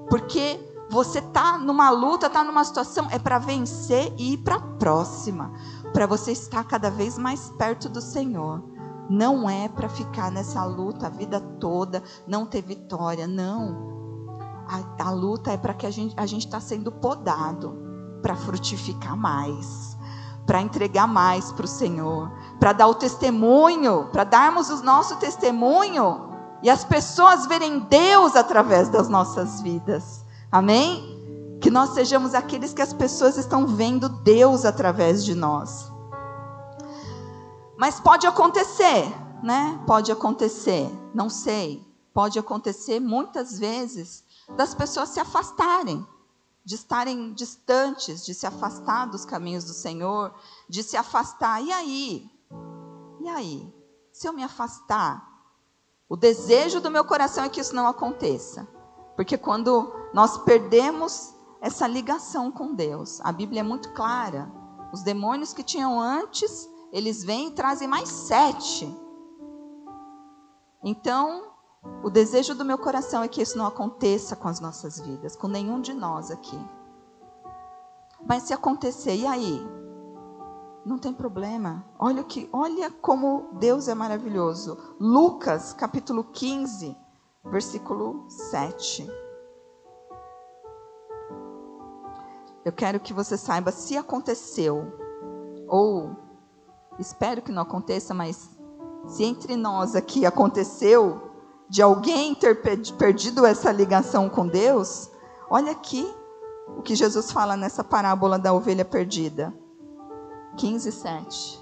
Porque 0.09 0.61
você 0.91 1.19
está 1.19 1.59
numa 1.59 1.91
luta, 1.91 2.27
está 2.27 2.45
numa 2.45 2.65
situação, 2.65 3.09
é 3.11 3.19
para 3.19 3.39
vencer 3.39 4.13
e 4.17 4.35
ir 4.35 4.39
para 4.39 4.57
a 4.57 4.61
próxima 4.61 5.53
para 5.93 6.07
você 6.07 6.33
estar 6.33 6.65
cada 6.65 6.91
vez 6.91 7.19
mais 7.19 7.51
perto 7.59 7.89
do 7.89 8.01
Senhor. 8.01 8.63
Não 9.09 9.49
é 9.49 9.69
para 9.69 9.89
ficar 9.89 10.31
nessa 10.31 10.65
luta 10.65 11.07
a 11.07 11.11
vida 11.11 11.41
toda, 11.41 12.03
não 12.27 12.45
ter 12.45 12.63
vitória, 12.63 13.27
não. 13.27 13.97
A, 14.69 15.05
a 15.05 15.11
luta 15.11 15.53
é 15.53 15.57
para 15.57 15.75
que 15.75 15.87
a 15.87 15.91
gente 15.91 16.15
a 16.17 16.27
está 16.27 16.61
sendo 16.61 16.91
podado 16.91 17.77
para 18.21 18.35
frutificar 18.35 19.17
mais, 19.17 19.97
para 20.45 20.61
entregar 20.61 21.07
mais 21.07 21.53
para 21.53 21.65
o 21.65 21.69
Senhor, 21.69 22.31
para 22.59 22.73
dar 22.73 22.89
o 22.89 22.95
testemunho, 22.95 24.09
para 24.11 24.25
darmos 24.25 24.71
o 24.71 24.83
nosso 24.83 25.17
testemunho 25.17 26.27
e 26.63 26.71
as 26.71 26.85
pessoas 26.85 27.47
verem 27.47 27.81
Deus 27.81 28.35
através 28.35 28.89
das 28.89 29.09
nossas 29.09 29.61
vidas. 29.61 30.25
Amém? 30.51 31.16
Que 31.61 31.71
nós 31.71 31.91
sejamos 31.91 32.35
aqueles 32.35 32.73
que 32.73 32.83
as 32.83 32.93
pessoas 32.93 33.37
estão 33.37 33.67
vendo 33.67 34.09
Deus 34.09 34.65
através 34.65 35.25
de 35.25 35.35
nós. 35.35 35.91
Mas 37.77 38.01
pode 38.01 38.27
acontecer, 38.27 39.13
né? 39.43 39.83
Pode 39.87 40.11
acontecer, 40.11 40.91
não 41.15 41.29
sei. 41.29 41.87
Pode 42.13 42.39
acontecer 42.39 42.99
muitas 43.01 43.59
vezes 43.59 44.25
das 44.57 44.75
pessoas 44.75 45.11
se 45.11 45.21
afastarem, 45.21 46.07
de 46.65 46.75
estarem 46.75 47.35
distantes, 47.35 48.25
de 48.25 48.33
se 48.33 48.47
afastar 48.47 49.07
dos 49.07 49.25
caminhos 49.25 49.65
do 49.65 49.75
Senhor, 49.75 50.35
de 50.69 50.83
se 50.83 50.97
afastar. 50.97 51.63
E 51.63 51.71
aí? 51.71 52.31
E 53.21 53.29
aí? 53.29 53.75
Se 54.13 54.27
eu 54.27 54.33
me 54.33 54.43
afastar, 54.43 55.37
o 56.09 56.17
desejo 56.17 56.81
do 56.81 56.91
meu 56.91 57.05
coração 57.05 57.45
é 57.45 57.49
que 57.49 57.61
isso 57.61 57.75
não 57.75 57.87
aconteça. 57.87 58.67
Porque 59.15 59.37
quando 59.37 59.93
nós 60.15 60.39
perdemos 60.39 61.35
essa 61.67 61.89
ligação 61.89 62.53
com 62.53 62.73
Deus. 62.73 63.21
A 63.23 63.33
Bíblia 63.33 63.59
é 63.59 63.65
muito 63.65 63.93
clara. 63.93 64.49
Os 64.93 65.03
demônios 65.03 65.53
que 65.53 65.65
tinham 65.65 66.01
antes, 66.01 66.71
eles 66.93 67.25
vêm 67.25 67.49
e 67.49 67.51
trazem 67.51 67.89
mais 67.89 68.09
sete. 68.09 68.89
Então, 70.85 71.51
o 72.05 72.09
desejo 72.09 72.55
do 72.55 72.65
meu 72.65 72.79
coração 72.79 73.21
é 73.21 73.27
que 73.27 73.43
isso 73.43 73.59
não 73.59 73.67
aconteça 73.67 74.37
com 74.37 74.47
as 74.47 74.61
nossas 74.61 75.01
vidas, 75.01 75.35
com 75.35 75.49
nenhum 75.49 75.81
de 75.81 75.93
nós 75.93 76.31
aqui. 76.31 76.59
Mas 78.25 78.45
se 78.45 78.53
acontecer, 78.53 79.17
e 79.17 79.27
aí? 79.27 79.61
Não 80.85 80.99
tem 80.99 81.13
problema. 81.13 81.85
Olha 81.99 82.23
que, 82.23 82.49
olha 82.53 82.93
como 82.93 83.49
Deus 83.55 83.89
é 83.89 83.95
maravilhoso. 83.95 84.79
Lucas, 85.01 85.73
capítulo 85.73 86.23
15, 86.23 86.97
versículo 87.45 88.25
7. 88.29 89.26
Eu 92.67 92.73
quero 92.73 92.99
que 92.99 93.13
você 93.13 93.37
saiba 93.37 93.71
se 93.71 93.97
aconteceu, 93.97 94.93
ou 95.69 96.17
espero 96.99 97.41
que 97.41 97.53
não 97.53 97.63
aconteça, 97.63 98.13
mas 98.13 98.51
se 99.07 99.23
entre 99.23 99.55
nós 99.55 99.95
aqui 99.95 100.27
aconteceu 100.27 101.31
de 101.69 101.81
alguém 101.81 102.35
ter 102.35 102.61
perdido 102.99 103.47
essa 103.47 103.71
ligação 103.71 104.29
com 104.29 104.49
Deus, 104.49 105.09
olha 105.49 105.71
aqui 105.71 106.13
o 106.77 106.83
que 106.83 106.97
Jesus 106.97 107.31
fala 107.31 107.57
nessa 107.57 107.85
parábola 107.85 108.37
da 108.37 108.53
ovelha 108.53 108.85
perdida. 108.85 109.55
15, 110.57 110.91
7. 110.91 111.61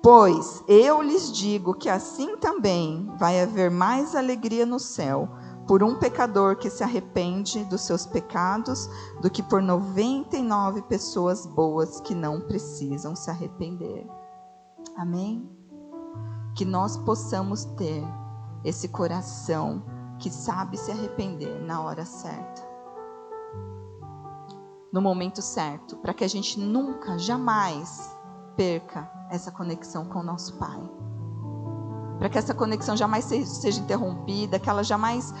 Pois 0.00 0.62
eu 0.68 1.02
lhes 1.02 1.32
digo 1.32 1.74
que 1.74 1.88
assim 1.88 2.36
também 2.36 3.12
vai 3.18 3.40
haver 3.40 3.72
mais 3.72 4.14
alegria 4.14 4.64
no 4.64 4.78
céu 4.78 5.28
por 5.66 5.82
um 5.82 5.98
pecador 5.98 6.56
que 6.56 6.68
se 6.68 6.82
arrepende 6.82 7.64
dos 7.64 7.82
seus 7.82 8.04
pecados 8.04 8.88
do 9.20 9.30
que 9.30 9.42
por 9.42 9.62
99 9.62 10.82
pessoas 10.82 11.46
boas 11.46 12.00
que 12.00 12.14
não 12.14 12.40
precisam 12.40 13.14
se 13.14 13.30
arrepender. 13.30 14.06
Amém? 14.96 15.48
Que 16.54 16.64
nós 16.64 16.96
possamos 16.96 17.64
ter 17.64 18.02
esse 18.64 18.88
coração 18.88 19.82
que 20.18 20.30
sabe 20.30 20.76
se 20.76 20.90
arrepender 20.90 21.60
na 21.64 21.80
hora 21.80 22.04
certa. 22.04 22.62
No 24.92 25.00
momento 25.00 25.40
certo, 25.40 25.96
para 25.96 26.12
que 26.12 26.22
a 26.22 26.28
gente 26.28 26.60
nunca, 26.60 27.18
jamais 27.18 28.14
perca 28.56 29.10
essa 29.30 29.50
conexão 29.50 30.04
com 30.04 30.18
o 30.18 30.22
nosso 30.22 30.58
Pai 30.58 30.78
para 32.22 32.28
que 32.28 32.38
essa 32.38 32.54
conexão 32.54 32.96
jamais 32.96 33.24
seja 33.24 33.80
interrompida, 33.80 34.56
que 34.56 34.70
ela 34.70 34.84
jamais 34.84 35.34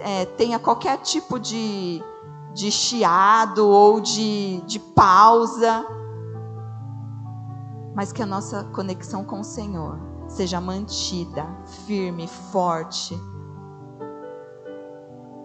é, 0.00 0.26
tenha 0.26 0.58
qualquer 0.58 0.98
tipo 0.98 1.40
de, 1.40 2.04
de 2.52 2.70
chiado 2.70 3.66
ou 3.66 4.02
de, 4.02 4.60
de 4.66 4.78
pausa, 4.78 5.82
mas 7.94 8.12
que 8.12 8.22
a 8.22 8.26
nossa 8.26 8.64
conexão 8.64 9.24
com 9.24 9.40
o 9.40 9.44
Senhor 9.44 9.98
seja 10.28 10.60
mantida, 10.60 11.46
firme, 11.86 12.28
forte. 12.28 13.18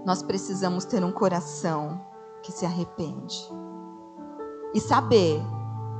Nós 0.05 0.21
precisamos 0.21 0.83
ter 0.83 1.05
um 1.05 1.11
coração 1.13 2.01
que 2.43 2.51
se 2.51 2.65
arrepende 2.65 3.49
e 4.73 4.81
saber 4.81 5.41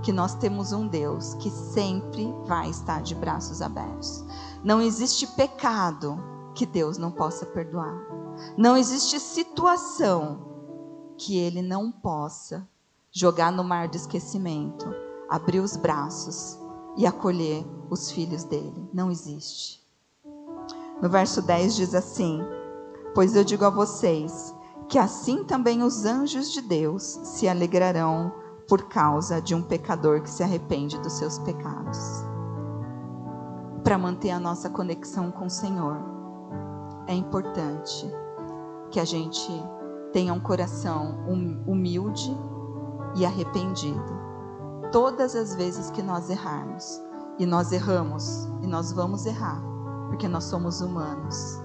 que 0.03 0.11
nós 0.11 0.35
temos 0.35 0.73
um 0.73 0.85
Deus 0.85 1.33
que 1.35 1.49
sempre 1.49 2.31
vai 2.45 2.69
estar 2.69 3.01
de 3.01 3.15
braços 3.15 3.61
abertos. 3.61 4.23
Não 4.65 4.81
existe 4.81 5.27
pecado 5.27 6.17
que 6.55 6.65
Deus 6.65 6.97
não 6.97 7.11
possa 7.11 7.45
perdoar. 7.45 7.95
Não 8.57 8.75
existe 8.75 9.19
situação 9.19 11.13
que 11.19 11.37
Ele 11.37 11.61
não 11.61 11.91
possa 11.91 12.67
jogar 13.11 13.51
no 13.51 13.63
mar 13.63 13.87
do 13.87 13.95
esquecimento, 13.95 14.91
abrir 15.29 15.59
os 15.59 15.77
braços 15.77 16.59
e 16.97 17.05
acolher 17.05 17.63
os 17.91 18.09
filhos 18.09 18.43
dele. 18.43 18.89
Não 18.91 19.11
existe. 19.11 19.85
No 20.99 21.09
verso 21.09 21.43
10 21.43 21.75
diz 21.75 21.93
assim: 21.93 22.41
Pois 23.13 23.35
eu 23.35 23.43
digo 23.43 23.65
a 23.65 23.69
vocês 23.69 24.51
que 24.89 24.97
assim 24.97 25.43
também 25.43 25.83
os 25.83 26.05
anjos 26.05 26.51
de 26.51 26.61
Deus 26.61 27.03
se 27.23 27.47
alegrarão 27.47 28.33
por 28.67 28.85
causa 28.87 29.39
de 29.39 29.53
um 29.53 29.61
pecador 29.61 30.23
que 30.23 30.29
se 30.31 30.41
arrepende 30.41 30.99
dos 31.01 31.13
seus 31.13 31.37
pecados. 31.37 32.25
Para 33.85 33.99
manter 33.99 34.31
a 34.31 34.39
nossa 34.39 34.67
conexão 34.67 35.29
com 35.29 35.45
o 35.45 35.49
Senhor, 35.49 35.99
é 37.05 37.13
importante 37.13 38.11
que 38.89 38.99
a 38.99 39.05
gente 39.05 39.47
tenha 40.11 40.33
um 40.33 40.39
coração 40.39 41.23
hum, 41.29 41.63
humilde 41.67 42.35
e 43.15 43.23
arrependido. 43.23 44.19
Todas 44.91 45.35
as 45.35 45.53
vezes 45.53 45.91
que 45.91 46.01
nós 46.01 46.31
errarmos, 46.31 46.99
e 47.37 47.45
nós 47.45 47.71
erramos, 47.71 48.49
e 48.63 48.65
nós 48.65 48.91
vamos 48.91 49.27
errar, 49.27 49.61
porque 50.07 50.27
nós 50.27 50.45
somos 50.45 50.81
humanos. 50.81 51.61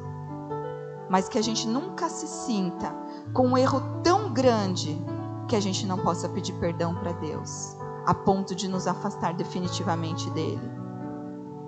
Mas 1.09 1.27
que 1.27 1.39
a 1.39 1.43
gente 1.43 1.67
nunca 1.67 2.11
se 2.11 2.27
sinta 2.27 2.95
com 3.33 3.47
um 3.47 3.57
erro 3.57 3.81
tão 4.03 4.31
grande 4.31 5.03
que 5.49 5.57
a 5.57 5.61
gente 5.61 5.87
não 5.87 5.97
possa 5.97 6.29
pedir 6.29 6.53
perdão 6.61 6.95
para 6.97 7.13
Deus, 7.13 7.79
a 8.05 8.13
ponto 8.13 8.55
de 8.55 8.69
nos 8.69 8.87
afastar 8.87 9.33
definitivamente 9.33 10.29
dele 10.33 10.80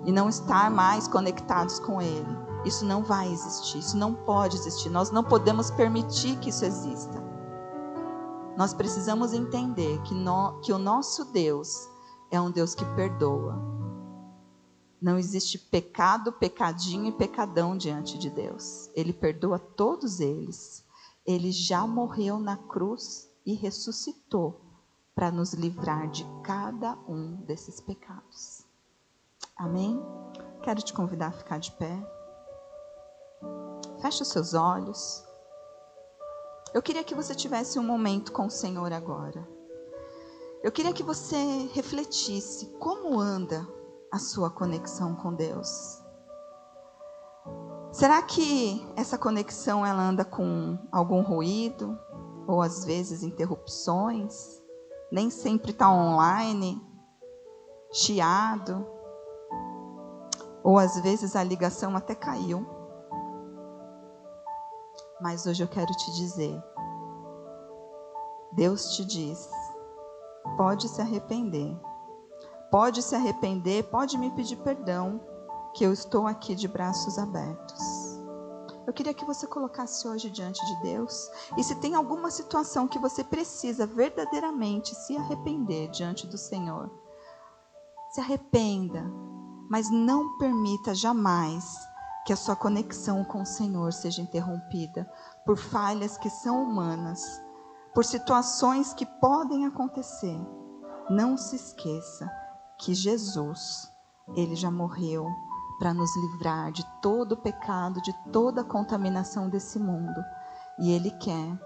e 0.05 0.11
não 0.11 0.29
estar 0.29 0.69
mais 0.69 1.07
conectados 1.07 1.79
com 1.79 2.01
ele. 2.01 2.43
Isso 2.65 2.85
não 2.85 3.03
vai 3.03 3.31
existir, 3.31 3.79
isso 3.79 3.97
não 3.97 4.13
pode 4.13 4.55
existir. 4.55 4.89
Nós 4.89 5.11
não 5.11 5.23
podemos 5.23 5.69
permitir 5.71 6.37
que 6.39 6.49
isso 6.49 6.63
exista. 6.63 7.21
Nós 8.55 8.73
precisamos 8.73 9.33
entender 9.33 10.01
que, 10.03 10.13
no, 10.13 10.59
que 10.61 10.71
o 10.71 10.77
nosso 10.77 11.25
Deus 11.25 11.89
é 12.31 12.39
um 12.39 12.51
Deus 12.51 12.75
que 12.75 12.85
perdoa. 12.95 13.73
Não 15.01 15.17
existe 15.17 15.57
pecado, 15.57 16.31
pecadinho 16.31 17.07
e 17.07 17.11
pecadão 17.11 17.75
diante 17.75 18.17
de 18.17 18.29
Deus. 18.29 18.89
Ele 18.95 19.11
perdoa 19.11 19.59
todos 19.59 20.19
eles. 20.19 20.85
Ele 21.25 21.51
já 21.51 21.85
morreu 21.85 22.39
na 22.39 22.55
cruz 22.55 23.29
e 23.45 23.53
ressuscitou 23.53 24.61
para 25.13 25.31
nos 25.31 25.53
livrar 25.53 26.09
de 26.09 26.25
cada 26.43 26.97
um 27.07 27.35
desses 27.45 27.81
pecados. 27.81 28.62
Amém? 29.57 30.03
Quero 30.61 30.81
te 30.81 30.93
convidar 30.93 31.27
a 31.27 31.31
ficar 31.31 31.59
de 31.59 31.71
pé. 31.73 31.97
Feche 34.01 34.23
os 34.23 34.29
seus 34.29 34.53
olhos. 34.53 35.23
Eu 36.73 36.81
queria 36.81 37.03
que 37.03 37.13
você 37.13 37.35
tivesse 37.35 37.77
um 37.77 37.83
momento 37.83 38.31
com 38.31 38.47
o 38.47 38.51
Senhor 38.51 38.91
agora. 38.91 39.47
Eu 40.63 40.71
queria 40.71 40.93
que 40.93 41.03
você 41.03 41.37
refletisse 41.73 42.67
como 42.79 43.19
anda 43.19 43.67
a 44.11 44.17
sua 44.17 44.49
conexão 44.49 45.15
com 45.15 45.33
Deus. 45.33 46.01
Será 47.91 48.21
que 48.23 48.83
essa 48.95 49.17
conexão 49.17 49.85
ela 49.85 50.01
anda 50.01 50.25
com 50.25 50.79
algum 50.91 51.21
ruído, 51.21 51.97
ou 52.47 52.61
às 52.61 52.83
vezes 52.83 53.23
interrupções, 53.23 54.61
nem 55.11 55.29
sempre 55.29 55.71
está 55.71 55.91
online, 55.91 56.81
chiado, 57.91 58.87
ou 60.63 60.79
às 60.79 60.99
vezes 61.01 61.35
a 61.35 61.43
ligação 61.43 61.95
até 61.95 62.15
caiu. 62.15 62.65
Mas 65.21 65.45
hoje 65.45 65.63
eu 65.63 65.67
quero 65.67 65.91
te 65.91 66.11
dizer: 66.13 66.63
Deus 68.53 68.95
te 68.95 69.05
diz, 69.05 69.49
pode 70.57 70.87
se 70.87 71.01
arrepender, 71.01 71.75
pode 72.71 73.01
se 73.01 73.15
arrepender, 73.15 73.83
pode 73.83 74.17
me 74.17 74.31
pedir 74.31 74.55
perdão, 74.57 75.19
que 75.73 75.83
eu 75.83 75.91
estou 75.91 76.25
aqui 76.27 76.55
de 76.55 76.67
braços 76.67 77.17
abertos. 77.17 78.03
Eu 78.85 78.91
queria 78.91 79.13
que 79.13 79.23
você 79.23 79.47
colocasse 79.47 80.05
hoje 80.05 80.29
diante 80.29 80.63
de 80.65 80.81
Deus. 80.81 81.31
E 81.57 81.63
se 81.63 81.73
tem 81.75 81.95
alguma 81.95 82.29
situação 82.29 82.85
que 82.85 82.99
você 82.99 83.23
precisa 83.23 83.87
verdadeiramente 83.87 84.93
se 84.93 85.15
arrepender 85.15 85.89
diante 85.89 86.27
do 86.27 86.37
Senhor, 86.37 86.91
se 88.11 88.19
arrependa, 88.19 89.09
mas 89.69 89.89
não 89.89 90.37
permita 90.37 90.93
jamais 90.93 91.65
que 92.25 92.33
a 92.33 92.37
sua 92.37 92.55
conexão 92.55 93.23
com 93.23 93.41
o 93.41 93.45
Senhor 93.45 93.91
seja 93.91 94.21
interrompida 94.21 95.09
por 95.45 95.57
falhas 95.57 96.17
que 96.17 96.29
são 96.29 96.63
humanas, 96.63 97.41
por 97.93 98.05
situações 98.05 98.93
que 98.93 99.05
podem 99.05 99.65
acontecer. 99.65 100.39
Não 101.09 101.37
se 101.37 101.55
esqueça 101.55 102.31
que 102.79 102.93
Jesus, 102.93 103.91
ele 104.35 104.55
já 104.55 104.71
morreu 104.71 105.27
para 105.79 105.93
nos 105.93 106.15
livrar 106.15 106.71
de 106.71 106.85
todo 107.01 107.33
o 107.33 107.37
pecado, 107.37 108.01
de 108.01 108.13
toda 108.31 108.61
a 108.61 108.65
contaminação 108.65 109.49
desse 109.49 109.77
mundo. 109.77 110.23
E 110.79 110.91
Ele 110.91 111.11
quer, 111.11 111.59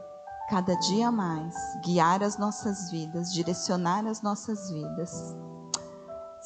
cada 0.50 0.76
dia 0.76 1.12
mais, 1.12 1.56
guiar 1.84 2.24
as 2.24 2.38
nossas 2.38 2.90
vidas, 2.90 3.32
direcionar 3.32 4.08
as 4.08 4.22
nossas 4.22 4.70
vidas. 4.72 5.36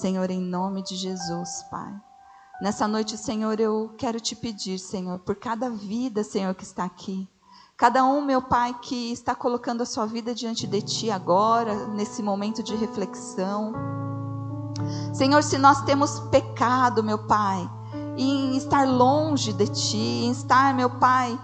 Senhor, 0.01 0.31
em 0.31 0.41
nome 0.41 0.81
de 0.81 0.95
Jesus, 0.95 1.61
Pai. 1.69 1.93
Nessa 2.59 2.87
noite, 2.87 3.15
Senhor, 3.19 3.59
eu 3.59 3.93
quero 3.99 4.19
te 4.19 4.35
pedir, 4.35 4.79
Senhor, 4.79 5.19
por 5.19 5.35
cada 5.35 5.69
vida, 5.69 6.23
Senhor, 6.23 6.55
que 6.55 6.63
está 6.63 6.83
aqui. 6.83 7.29
Cada 7.77 8.03
um, 8.03 8.19
meu 8.19 8.41
Pai, 8.41 8.75
que 8.81 9.11
está 9.11 9.35
colocando 9.35 9.83
a 9.83 9.85
sua 9.85 10.07
vida 10.07 10.33
diante 10.33 10.65
de 10.65 10.81
Ti 10.81 11.11
agora, 11.11 11.85
nesse 11.89 12.23
momento 12.23 12.63
de 12.63 12.75
reflexão. 12.75 13.73
Senhor, 15.13 15.43
se 15.43 15.59
nós 15.59 15.83
temos 15.83 16.19
pecado, 16.31 17.03
meu 17.03 17.27
Pai, 17.27 17.69
em 18.17 18.57
estar 18.57 18.87
longe 18.87 19.53
de 19.53 19.67
Ti, 19.67 20.25
em 20.25 20.31
estar, 20.31 20.73
meu 20.73 20.89
Pai, 20.89 21.39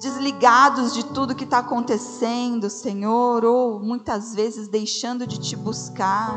desligados 0.00 0.94
de 0.94 1.04
tudo 1.04 1.34
que 1.34 1.44
está 1.44 1.58
acontecendo, 1.58 2.70
Senhor, 2.70 3.44
ou 3.44 3.78
muitas 3.78 4.34
vezes 4.34 4.66
deixando 4.66 5.26
de 5.26 5.38
Te 5.38 5.54
buscar, 5.54 6.32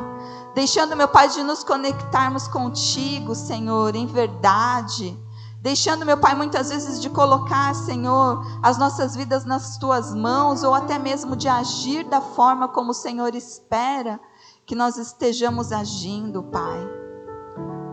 deixando, 0.53 0.97
meu 0.97 1.07
Pai, 1.07 1.29
de 1.29 1.41
nos 1.43 1.63
conectarmos 1.63 2.45
contigo, 2.45 3.33
Senhor, 3.33 3.95
em 3.95 4.05
verdade. 4.05 5.17
Deixando, 5.61 6.05
meu 6.05 6.17
Pai, 6.17 6.35
muitas 6.35 6.71
vezes 6.71 6.99
de 6.99 7.09
colocar, 7.09 7.73
Senhor, 7.73 8.45
as 8.61 8.77
nossas 8.77 9.15
vidas 9.15 9.45
nas 9.45 9.77
tuas 9.77 10.13
mãos, 10.13 10.61
ou 10.61 10.75
até 10.75 10.99
mesmo 10.99 11.33
de 11.33 11.47
agir 11.47 12.03
da 12.03 12.19
forma 12.19 12.67
como 12.67 12.91
o 12.91 12.93
Senhor 12.93 13.33
espera 13.33 14.19
que 14.65 14.75
nós 14.75 14.97
estejamos 14.97 15.71
agindo, 15.71 16.43
Pai. 16.43 16.85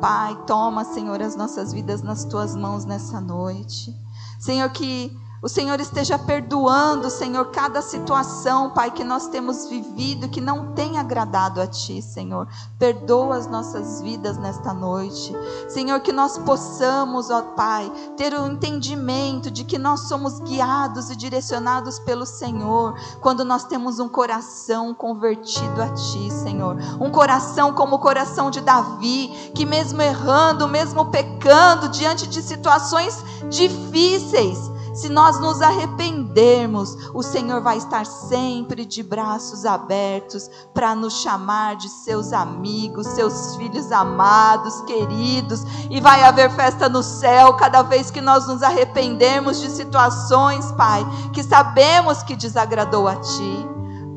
Pai, 0.01 0.37
toma, 0.49 0.83
Senhor, 0.83 1.23
as 1.23 1.37
nossas 1.37 1.73
vidas 1.73 2.03
nas 2.03 2.25
tuas 2.25 2.57
mãos 2.57 2.85
nessa 2.85 3.21
noite. 3.21 3.95
Senhor, 4.41 4.69
que 4.71 5.17
o 5.43 5.49
Senhor 5.49 5.81
esteja 5.81 6.19
perdoando, 6.19 7.09
Senhor, 7.09 7.47
cada 7.47 7.81
situação, 7.81 8.69
Pai, 8.71 8.91
que 8.91 9.03
nós 9.03 9.27
temos 9.29 9.67
vivido, 9.67 10.29
que 10.29 10.41
não 10.41 10.73
tem 10.75 10.99
agradado 10.99 11.63
a 11.63 11.67
Ti, 11.67 12.03
Senhor. 12.03 12.47
Perdoa 12.79 13.37
as 13.37 13.47
nossas 13.47 14.03
vidas 14.03 14.37
nesta 14.37 14.75
noite. 14.75 15.35
Senhor, 15.67 15.99
que 16.01 16.13
nós 16.13 16.37
possamos, 16.37 17.31
ó 17.31 17.41
Pai, 17.41 17.91
ter 18.19 18.35
o 18.35 18.43
um 18.43 18.53
entendimento 18.53 19.51
de 19.51 19.65
que 19.65 19.79
nós 19.79 20.01
somos 20.09 20.41
guiados 20.41 21.09
e 21.09 21.17
direcionados 21.17 21.99
pelo 22.01 22.27
Senhor, 22.27 22.95
quando 23.23 23.43
nós 23.43 23.65
temos 23.65 23.99
um 23.99 24.11
coração 24.11 24.93
convertido 24.93 25.81
a 25.81 25.89
Ti, 25.89 26.31
Senhor. 26.31 26.77
Um 27.01 27.11
coração 27.11 27.73
como 27.73 27.97
o 27.97 28.01
coração 28.01 28.51
de 28.51 28.61
Davi, 28.61 29.29
que 29.55 29.65
mesmo 29.65 30.03
errando, 30.03 30.69
mesmo 30.69 31.07
pecando, 31.07 31.89
diante 31.89 32.27
de 32.27 32.43
situações 32.43 33.25
difíceis, 33.49 34.70
Se 34.93 35.09
nós 35.09 35.39
nos 35.39 35.63
arrependermos, 35.63 36.97
o 37.15 37.23
Senhor 37.23 37.61
vai 37.61 37.79
estar 37.79 38.05
sempre 38.05 38.85
de 38.85 39.03
braços 39.03 39.65
abertos 39.65 40.51
para 40.75 40.95
nos 40.95 41.21
chamar 41.21 41.77
de 41.77 41.89
seus 41.89 42.33
amigos, 42.33 43.07
seus 43.09 43.57
filhos 43.57 43.93
amados, 43.93 44.81
queridos, 44.83 45.65
e 45.91 46.01
vai 46.01 46.23
haver 46.23 46.51
festa 46.51 46.89
no 46.89 47.03
céu 47.03 47.55
cada 47.55 47.83
vez 47.83 48.11
que 48.11 48.21
nós 48.21 48.47
nos 48.47 48.63
arrependermos 48.63 49.61
de 49.61 49.71
situações, 49.71 50.73
Pai, 50.73 51.07
que 51.33 51.43
sabemos 51.43 52.23
que 52.23 52.35
desagradou 52.35 53.07
a 53.07 53.17
Ti. 53.17 53.69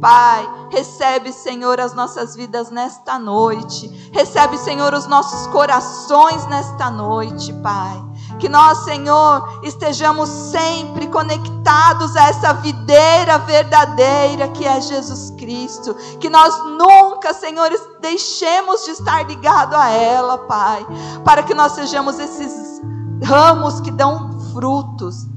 Pai, 0.04 0.46
recebe, 0.70 1.32
Senhor, 1.32 1.80
as 1.80 1.94
nossas 1.94 2.36
vidas 2.36 2.70
nesta 2.70 3.18
noite. 3.18 3.88
Recebe, 4.12 4.58
Senhor, 4.58 4.94
os 4.94 5.08
nossos 5.08 5.48
corações 5.48 6.46
nesta 6.48 6.90
noite, 6.90 7.54
Pai. 7.64 8.04
Que 8.40 8.50
nós, 8.50 8.80
Senhor, 8.84 9.60
estejamos 9.64 10.30
sempre 10.30 11.08
conectados 11.08 12.16
a 12.16 12.30
essa 12.30 12.54
videira 12.54 13.38
verdadeira 13.40 14.48
que 14.50 14.66
é 14.66 14.80
Jesus 14.82 15.32
Cristo. 15.38 15.96
Que 16.20 16.30
nós 16.30 16.58
nunca, 16.66 17.34
Senhor, 17.34 17.70
deixemos 18.02 18.86
de 18.86 18.92
estar 18.92 19.26
ligado 19.28 19.76
a 19.76 19.90
ela, 19.90 20.38
Pai. 20.40 20.86
Para 21.24 21.44
que 21.44 21.54
nós 21.54 21.74
sejamos 21.74 22.20
esses 22.20 22.82
ramos 23.24 23.80
que 23.82 23.92
dão 23.92 24.40
frutos, 24.54 25.28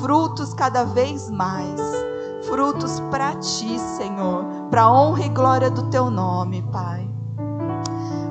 frutos 0.00 0.54
cada 0.54 0.84
vez 0.84 1.30
mais 1.30 1.80
frutos 2.42 3.00
para 3.10 3.34
ti, 3.36 3.78
Senhor, 3.96 4.44
para 4.70 4.90
honra 4.90 5.24
e 5.24 5.28
glória 5.28 5.70
do 5.70 5.90
teu 5.90 6.10
nome, 6.10 6.62
Pai. 6.72 7.09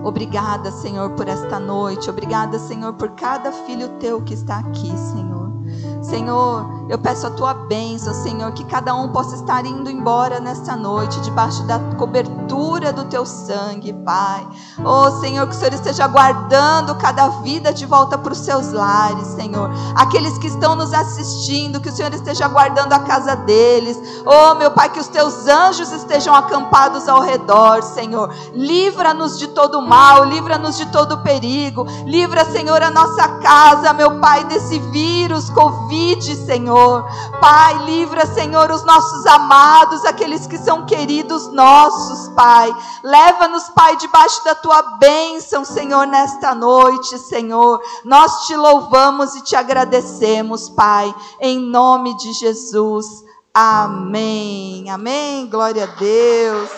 Obrigada, 0.04 0.72
Senhor, 0.72 1.12
por 1.12 1.28
esta 1.28 1.60
noite. 1.60 2.10
Obrigada, 2.10 2.58
Senhor, 2.58 2.94
por 2.94 3.12
cada 3.12 3.52
filho 3.52 3.90
teu 4.00 4.22
que 4.22 4.34
está 4.34 4.60
aqui, 4.60 4.96
Senhor. 4.98 5.59
Senhor, 6.02 6.66
eu 6.90 6.98
peço 6.98 7.28
a 7.28 7.30
tua 7.30 7.54
bênção, 7.54 8.14
Senhor, 8.14 8.52
que 8.54 8.64
cada 8.64 8.96
um 8.96 9.10
possa 9.10 9.36
estar 9.36 9.66
indo 9.66 9.92
embora 9.92 10.40
nesta 10.40 10.76
noite, 10.76 11.20
debaixo 11.22 11.64
da 11.64 11.78
cobertura 11.98 12.94
do 12.94 13.04
teu 13.06 13.26
sangue, 13.26 13.94
Pai. 13.94 14.48
Oh, 14.84 15.12
Senhor, 15.20 15.46
que 15.48 15.54
o 15.54 15.58
Senhor 15.58 15.74
esteja 15.74 16.08
guardando 16.08 16.96
cada 16.96 17.28
vida 17.42 17.74
de 17.74 17.86
volta 17.86 18.18
para 18.18 18.32
os 18.32 18.40
seus 18.40 18.72
lares, 18.72 19.28
Senhor. 19.28 19.70
Aqueles 19.96 20.38
que 20.38 20.48
estão 20.48 20.76
nos 20.76 20.94
assistindo, 20.94 21.82
que 21.82 21.90
o 21.90 21.92
Senhor 21.92 22.14
esteja 22.14 22.48
guardando 22.48 22.94
a 22.94 23.00
casa 23.00 23.36
deles. 23.36 24.00
Oh, 24.26 24.56
meu 24.56 24.72
Pai, 24.72 24.90
que 24.90 25.00
os 25.00 25.08
teus 25.10 25.48
anjos 25.48 25.92
estejam 25.92 26.34
acampados 26.34 27.08
ao 27.08 27.22
redor, 27.22 27.84
Senhor. 27.84 28.34
Livra-nos 28.54 29.38
de 29.38 29.48
todo 29.50 29.82
mal, 29.82 30.24
livra-nos 30.24 30.78
de 30.78 30.86
todo 30.88 31.20
perigo. 31.20 31.86
Livra, 32.06 32.46
Senhor, 32.46 32.82
a 32.82 32.90
nossa 32.90 33.28
casa, 33.40 33.94
meu 33.94 34.20
Pai, 34.20 34.46
desse 34.46 34.80
vírus, 34.80 35.50
Covid, 35.90 36.36
Senhor. 36.46 37.04
Pai, 37.42 37.80
livra, 37.80 38.24
Senhor, 38.28 38.70
os 38.70 38.86
nossos 38.86 39.26
amados, 39.26 40.06
aqueles 40.06 40.46
que 40.46 40.58
são 40.60 40.86
queridos 40.86 41.52
nossos, 41.52 42.30
Pai. 42.36 42.72
Leva-nos, 43.04 43.70
Pai, 43.70 43.96
debaixo 43.98 44.44
da 44.44 44.54
tua 44.54 44.82
bênção, 45.00 45.66
Senhor, 45.66 46.06
nesta 46.06 46.54
noite, 46.54 47.18
Senhor. 47.18 47.82
Nós 48.06 48.46
te 48.46 48.56
louvamos 48.56 49.34
e 49.36 49.42
te 49.42 49.56
agradecemos, 49.56 50.70
Pai, 50.70 51.14
em 51.40 51.60
nome 51.60 52.16
de 52.18 52.34
Jesus. 52.34 53.08
Amém. 53.52 54.92
Amém. 54.92 55.48
Glória 55.50 55.86
a 55.86 56.00
Deus. 56.00 56.70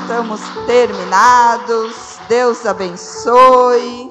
Estamos 0.00 0.40
terminados. 0.64 1.92
Deus 2.28 2.64
abençoe. 2.64 4.09